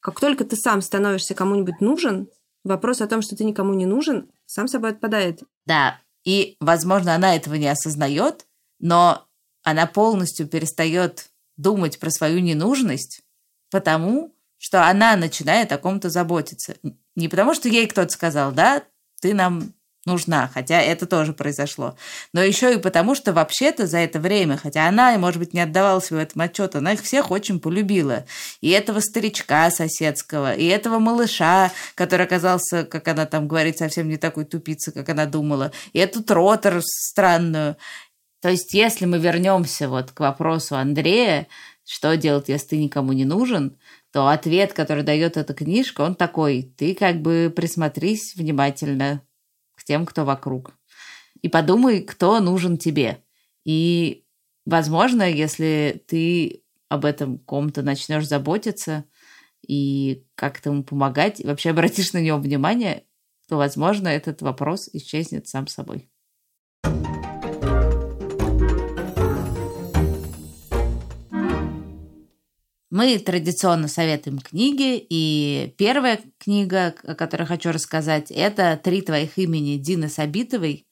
Как 0.00 0.20
только 0.20 0.44
ты 0.44 0.56
сам 0.56 0.82
становишься 0.82 1.34
кому-нибудь 1.34 1.80
нужен, 1.80 2.28
вопрос 2.64 3.00
о 3.00 3.06
том, 3.06 3.22
что 3.22 3.36
ты 3.36 3.44
никому 3.44 3.74
не 3.74 3.86
нужен, 3.86 4.30
сам 4.46 4.68
собой 4.68 4.90
отпадает. 4.90 5.42
Да, 5.66 6.00
и, 6.24 6.56
возможно, 6.60 7.14
она 7.14 7.36
этого 7.36 7.54
не 7.54 7.68
осознает, 7.68 8.46
но 8.78 9.26
она 9.62 9.86
полностью 9.86 10.46
перестает 10.46 11.30
думать 11.56 11.98
про 11.98 12.10
свою 12.10 12.40
ненужность, 12.40 13.22
потому 13.70 14.34
что 14.58 14.86
она 14.86 15.16
начинает 15.16 15.72
о 15.72 15.78
ком-то 15.78 16.10
заботиться. 16.10 16.76
Не 17.14 17.28
потому, 17.28 17.54
что 17.54 17.68
ей 17.68 17.86
кто-то 17.86 18.10
сказал, 18.10 18.52
да, 18.52 18.82
ты 19.20 19.34
нам 19.34 19.72
нужна, 20.06 20.50
хотя 20.52 20.80
это 20.80 21.06
тоже 21.06 21.32
произошло, 21.32 21.96
но 22.32 22.42
еще 22.42 22.74
и 22.74 22.78
потому, 22.78 23.14
что 23.14 23.32
вообще-то 23.32 23.86
за 23.86 23.98
это 23.98 24.18
время, 24.18 24.56
хотя 24.56 24.88
она, 24.88 25.16
может 25.18 25.38
быть, 25.38 25.52
не 25.52 25.60
отдавала 25.60 26.00
себе 26.00 26.20
в 26.20 26.22
этом 26.22 26.40
отчет, 26.42 26.74
она 26.74 26.94
их 26.94 27.02
всех 27.02 27.30
очень 27.30 27.60
полюбила. 27.60 28.24
И 28.60 28.70
этого 28.70 29.00
старичка 29.00 29.70
соседского, 29.70 30.54
и 30.54 30.64
этого 30.66 30.98
малыша, 30.98 31.70
который 31.94 32.26
оказался, 32.26 32.84
как 32.84 33.08
она 33.08 33.26
там 33.26 33.46
говорит, 33.46 33.78
совсем 33.78 34.08
не 34.08 34.16
такой 34.16 34.44
тупицей, 34.44 34.92
как 34.92 35.08
она 35.10 35.26
думала, 35.26 35.72
и 35.92 35.98
эту 35.98 36.22
тротер 36.22 36.80
странную. 36.82 37.76
То 38.40 38.48
есть, 38.48 38.72
если 38.72 39.04
мы 39.04 39.18
вернемся 39.18 39.88
вот 39.88 40.12
к 40.12 40.20
вопросу 40.20 40.76
Андрея, 40.76 41.46
что 41.84 42.16
делать, 42.16 42.48
если 42.48 42.68
ты 42.68 42.76
никому 42.78 43.12
не 43.12 43.26
нужен, 43.26 43.76
то 44.12 44.28
ответ, 44.28 44.72
который 44.72 45.02
дает 45.02 45.36
эта 45.36 45.52
книжка, 45.52 46.00
он 46.00 46.14
такой, 46.14 46.72
ты 46.76 46.94
как 46.94 47.20
бы 47.20 47.52
присмотрись 47.54 48.34
внимательно 48.34 49.22
тем, 49.90 50.06
кто 50.06 50.24
вокруг. 50.24 50.78
И 51.42 51.48
подумай, 51.48 52.02
кто 52.02 52.38
нужен 52.38 52.78
тебе. 52.78 53.24
И, 53.64 54.24
возможно, 54.64 55.28
если 55.28 56.04
ты 56.06 56.62
об 56.88 57.04
этом 57.04 57.38
ком-то 57.38 57.82
начнешь 57.82 58.28
заботиться 58.28 59.04
и 59.66 60.24
как-то 60.36 60.70
ему 60.70 60.84
помогать, 60.84 61.40
и 61.40 61.46
вообще 61.46 61.70
обратишь 61.70 62.12
на 62.12 62.20
него 62.20 62.38
внимание, 62.38 63.04
то, 63.48 63.56
возможно, 63.56 64.06
этот 64.06 64.42
вопрос 64.42 64.88
исчезнет 64.92 65.48
сам 65.48 65.66
собой. 65.66 66.09
Мы 72.90 73.16
традиционно 73.20 73.86
советуем 73.86 74.40
книги, 74.40 75.06
и 75.08 75.72
первая 75.78 76.18
книга, 76.38 76.92
о 77.04 77.14
которой 77.14 77.44
хочу 77.44 77.70
рассказать, 77.70 78.32
это 78.32 78.80
«Три 78.82 79.00
твоих 79.00 79.38
имени» 79.38 79.76
Дины 79.76 80.08
Сабитовой. 80.08 80.88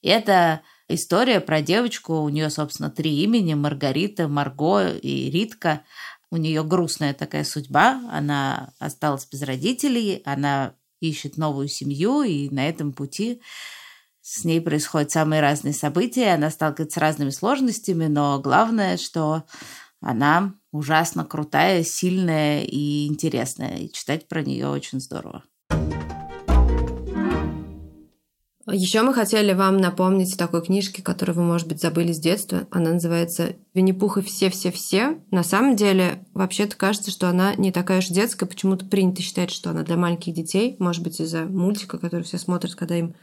Это 0.00 0.62
история 0.88 1.40
про 1.40 1.60
девочку, 1.60 2.22
у 2.22 2.30
нее, 2.30 2.48
собственно, 2.48 2.90
три 2.90 3.22
имени– 3.22 3.52
Маргарита, 3.54 4.26
Марго 4.26 4.88
и 4.88 5.30
Ритка. 5.30 5.82
У 6.30 6.38
нее 6.38 6.64
грустная 6.64 7.12
такая 7.12 7.44
судьба, 7.44 8.00
она 8.10 8.72
осталась 8.78 9.28
без 9.30 9.42
родителей, 9.42 10.22
она 10.24 10.74
ищет 11.00 11.36
новую 11.36 11.68
семью, 11.68 12.22
и 12.22 12.48
на 12.48 12.66
этом 12.66 12.94
пути 12.94 13.42
с 14.22 14.44
ней 14.44 14.62
происходят 14.62 15.10
самые 15.10 15.42
разные 15.42 15.74
события, 15.74 16.32
она 16.32 16.48
сталкивается 16.48 16.98
с 16.98 17.02
разными 17.02 17.28
сложностями, 17.28 18.06
но 18.06 18.40
главное, 18.40 18.96
что 18.96 19.44
она 20.04 20.54
ужасно 20.70 21.24
крутая, 21.24 21.82
сильная 21.82 22.62
и 22.62 23.06
интересная. 23.06 23.78
И 23.78 23.92
читать 23.92 24.28
про 24.28 24.42
нее 24.42 24.68
очень 24.68 25.00
здорово. 25.00 25.44
Еще 28.66 29.02
мы 29.02 29.12
хотели 29.12 29.52
вам 29.52 29.76
напомнить 29.76 30.34
о 30.34 30.38
такой 30.38 30.64
книжке, 30.64 31.02
которую 31.02 31.36
вы, 31.36 31.42
может 31.42 31.68
быть, 31.68 31.82
забыли 31.82 32.12
с 32.12 32.18
детства. 32.18 32.66
Она 32.70 32.92
называется 32.92 33.56
«Винни-Пух 33.74 34.18
и 34.18 34.22
все-все-все». 34.22 35.18
На 35.30 35.42
самом 35.42 35.76
деле, 35.76 36.24
вообще-то 36.32 36.74
кажется, 36.76 37.10
что 37.10 37.28
она 37.28 37.54
не 37.56 37.72
такая 37.72 37.98
уж 37.98 38.06
детская. 38.06 38.46
Почему-то 38.46 38.86
принято 38.86 39.20
считать, 39.20 39.50
что 39.50 39.70
она 39.70 39.82
для 39.82 39.96
маленьких 39.96 40.32
детей. 40.32 40.76
Может 40.78 41.02
быть, 41.02 41.20
из-за 41.20 41.44
мультика, 41.44 41.98
который 41.98 42.22
все 42.22 42.38
смотрят, 42.38 42.74
когда 42.74 42.96
им 42.96 43.14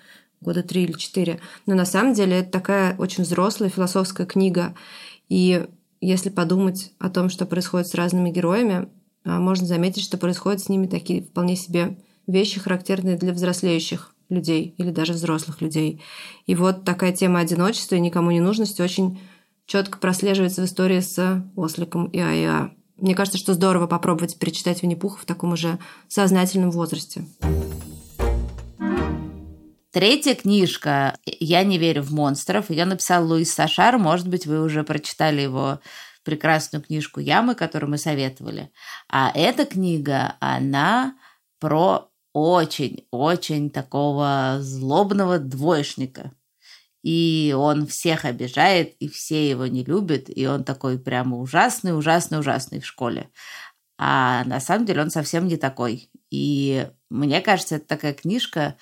года 0.41 0.61
три 0.61 0.83
или 0.83 0.93
четыре. 0.93 1.39
Но 1.65 1.75
на 1.75 1.85
самом 1.85 2.13
деле 2.13 2.39
это 2.39 2.51
такая 2.51 2.95
очень 2.97 3.23
взрослая 3.23 3.69
философская 3.69 4.27
книга. 4.27 4.75
И 5.27 5.65
если 6.01 6.29
подумать 6.29 6.91
о 6.99 7.09
том, 7.09 7.29
что 7.29 7.45
происходит 7.45 7.87
с 7.87 7.95
разными 7.95 8.31
героями, 8.31 8.89
а, 9.23 9.39
можно 9.39 9.65
заметить, 9.65 10.03
что 10.03 10.17
происходят 10.17 10.61
с 10.61 10.69
ними 10.69 10.87
такие 10.87 11.21
вполне 11.21 11.55
себе 11.55 11.97
вещи, 12.27 12.59
характерные 12.59 13.17
для 13.17 13.33
взрослеющих 13.33 14.15
людей 14.29 14.73
или 14.77 14.89
даже 14.91 15.13
взрослых 15.13 15.61
людей. 15.61 16.01
И 16.47 16.55
вот 16.55 16.83
такая 16.85 17.11
тема 17.11 17.39
одиночества 17.39 17.95
и 17.95 17.99
никому 17.99 18.31
не 18.31 18.39
нужности 18.39 18.81
очень 18.81 19.19
четко 19.65 19.99
прослеживается 19.99 20.61
в 20.61 20.65
истории 20.65 20.99
с 20.99 21.45
Осликом 21.55 22.05
и 22.05 22.19
АИА. 22.19 22.71
Мне 22.97 23.15
кажется, 23.15 23.37
что 23.37 23.53
здорово 23.53 23.87
попробовать 23.87 24.37
перечитать 24.37 24.81
Винни-Пуха 24.83 25.19
в 25.19 25.25
таком 25.25 25.53
уже 25.53 25.79
сознательном 26.07 26.71
возрасте. 26.71 27.25
Третья 29.91 30.35
книжка 30.35 31.17
«Я 31.25 31.65
не 31.65 31.77
верю 31.77 32.01
в 32.01 32.13
монстров». 32.13 32.69
Ее 32.69 32.85
написал 32.85 33.27
Луис 33.27 33.53
Сашар. 33.53 33.97
Может 33.97 34.29
быть, 34.29 34.45
вы 34.45 34.63
уже 34.63 34.85
прочитали 34.85 35.41
его 35.41 35.81
прекрасную 36.23 36.81
книжку 36.81 37.19
«Ямы», 37.19 37.55
которую 37.55 37.91
мы 37.91 37.97
советовали. 37.97 38.71
А 39.09 39.33
эта 39.35 39.65
книга, 39.65 40.37
она 40.39 41.15
про 41.59 42.09
очень-очень 42.31 43.69
такого 43.69 44.59
злобного 44.61 45.39
двоечника. 45.39 46.31
И 47.03 47.53
он 47.57 47.85
всех 47.85 48.23
обижает, 48.23 48.95
и 48.99 49.09
все 49.09 49.49
его 49.49 49.67
не 49.67 49.83
любят, 49.83 50.25
и 50.27 50.45
он 50.45 50.63
такой 50.63 50.99
прямо 50.99 51.37
ужасный, 51.37 51.97
ужасный, 51.97 52.39
ужасный 52.39 52.79
в 52.79 52.85
школе. 52.85 53.29
А 53.97 54.45
на 54.45 54.61
самом 54.61 54.85
деле 54.85 55.01
он 55.01 55.09
совсем 55.09 55.47
не 55.47 55.57
такой. 55.57 56.09
И 56.29 56.87
мне 57.09 57.41
кажется, 57.41 57.75
это 57.75 57.87
такая 57.87 58.13
книжка, 58.13 58.77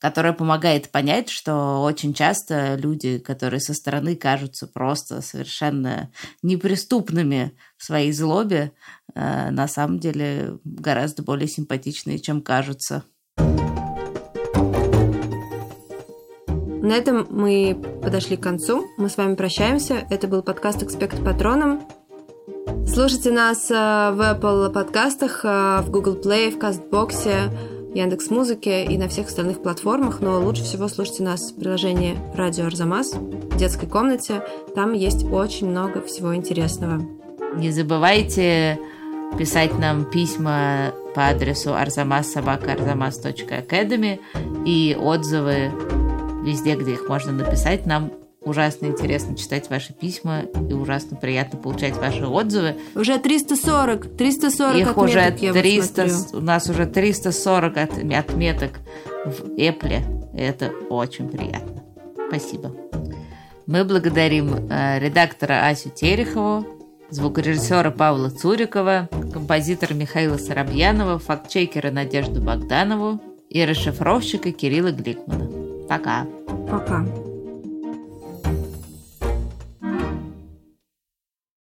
которая 0.00 0.32
помогает 0.32 0.90
понять, 0.90 1.28
что 1.28 1.82
очень 1.82 2.14
часто 2.14 2.74
люди, 2.74 3.18
которые 3.18 3.60
со 3.60 3.74
стороны 3.74 4.16
кажутся 4.16 4.66
просто 4.66 5.20
совершенно 5.20 6.10
неприступными 6.42 7.52
в 7.76 7.84
своей 7.84 8.10
злобе, 8.12 8.72
э, 9.14 9.50
на 9.50 9.68
самом 9.68 10.00
деле 10.00 10.58
гораздо 10.64 11.22
более 11.22 11.48
симпатичные, 11.48 12.18
чем 12.18 12.40
кажутся. 12.40 13.04
На 16.82 16.94
этом 16.94 17.26
мы 17.30 17.78
подошли 18.02 18.38
к 18.38 18.42
концу. 18.42 18.86
Мы 18.96 19.10
с 19.10 19.18
вами 19.18 19.34
прощаемся. 19.34 20.06
Это 20.08 20.26
был 20.26 20.42
подкаст 20.42 20.82
«Экспект 20.82 21.22
Патроном». 21.22 21.86
Слушайте 22.86 23.30
нас 23.30 23.70
э, 23.70 23.74
в 23.74 24.20
Apple 24.20 24.72
подкастах, 24.72 25.44
э, 25.44 25.82
в 25.82 25.90
Google 25.90 26.16
Play, 26.16 26.50
в 26.50 26.58
Кастбоксе, 26.58 27.50
Яндекс 27.94 28.30
Музыке 28.30 28.84
и 28.84 28.96
на 28.96 29.08
всех 29.08 29.26
остальных 29.26 29.60
платформах, 29.62 30.20
но 30.20 30.40
лучше 30.40 30.62
всего 30.62 30.86
слушайте 30.88 31.24
нас 31.24 31.50
в 31.50 31.56
приложении 31.56 32.16
«Радио 32.34 32.66
Арзамас» 32.66 33.14
в 33.14 33.56
детской 33.56 33.88
комнате. 33.88 34.44
Там 34.74 34.92
есть 34.92 35.24
очень 35.24 35.70
много 35.70 36.02
всего 36.02 36.34
интересного. 36.34 37.00
Не 37.56 37.70
забывайте 37.70 38.78
писать 39.38 39.78
нам 39.78 40.04
письма 40.04 40.92
по 41.14 41.28
адресу 41.28 41.70
arzamas.sobaka.arzamas.academy 41.70 44.18
и 44.64 44.96
отзывы 44.98 45.70
везде, 46.44 46.74
где 46.76 46.92
их 46.92 47.08
можно 47.08 47.32
написать. 47.32 47.86
Нам 47.86 48.12
Ужасно 48.42 48.86
интересно 48.86 49.36
читать 49.36 49.68
ваши 49.68 49.92
письма 49.92 50.40
и 50.40 50.72
ужасно 50.72 51.16
приятно 51.16 51.58
получать 51.58 51.96
ваши 51.96 52.26
отзывы. 52.26 52.76
Уже 52.94 53.18
340, 53.18 54.16
340 54.16 54.76
Их 54.76 54.88
отметок, 54.88 55.04
уже 55.04 55.30
300, 55.52 56.08
у 56.32 56.40
нас 56.40 56.68
уже 56.70 56.86
340 56.86 57.76
отметок 57.76 58.80
в 59.26 59.58
Эпле. 59.58 60.04
Это 60.32 60.72
очень 60.88 61.28
приятно. 61.28 61.84
Спасибо. 62.28 62.74
Мы 63.66 63.84
благодарим 63.84 64.68
э, 64.70 64.98
редактора 64.98 65.68
Асю 65.68 65.90
Терехову, 65.90 66.66
звукорежиссера 67.10 67.90
Павла 67.90 68.30
Цурикова, 68.30 69.08
композитора 69.32 69.92
Михаила 69.94 70.38
Соробьянова, 70.38 71.18
фактчекера 71.18 71.90
Надежду 71.90 72.40
Богданову 72.40 73.20
и 73.48 73.64
расшифровщика 73.64 74.50
Кирилла 74.50 74.92
Гликмана. 74.92 75.46
Пока. 75.88 76.26
Пока. 76.70 77.04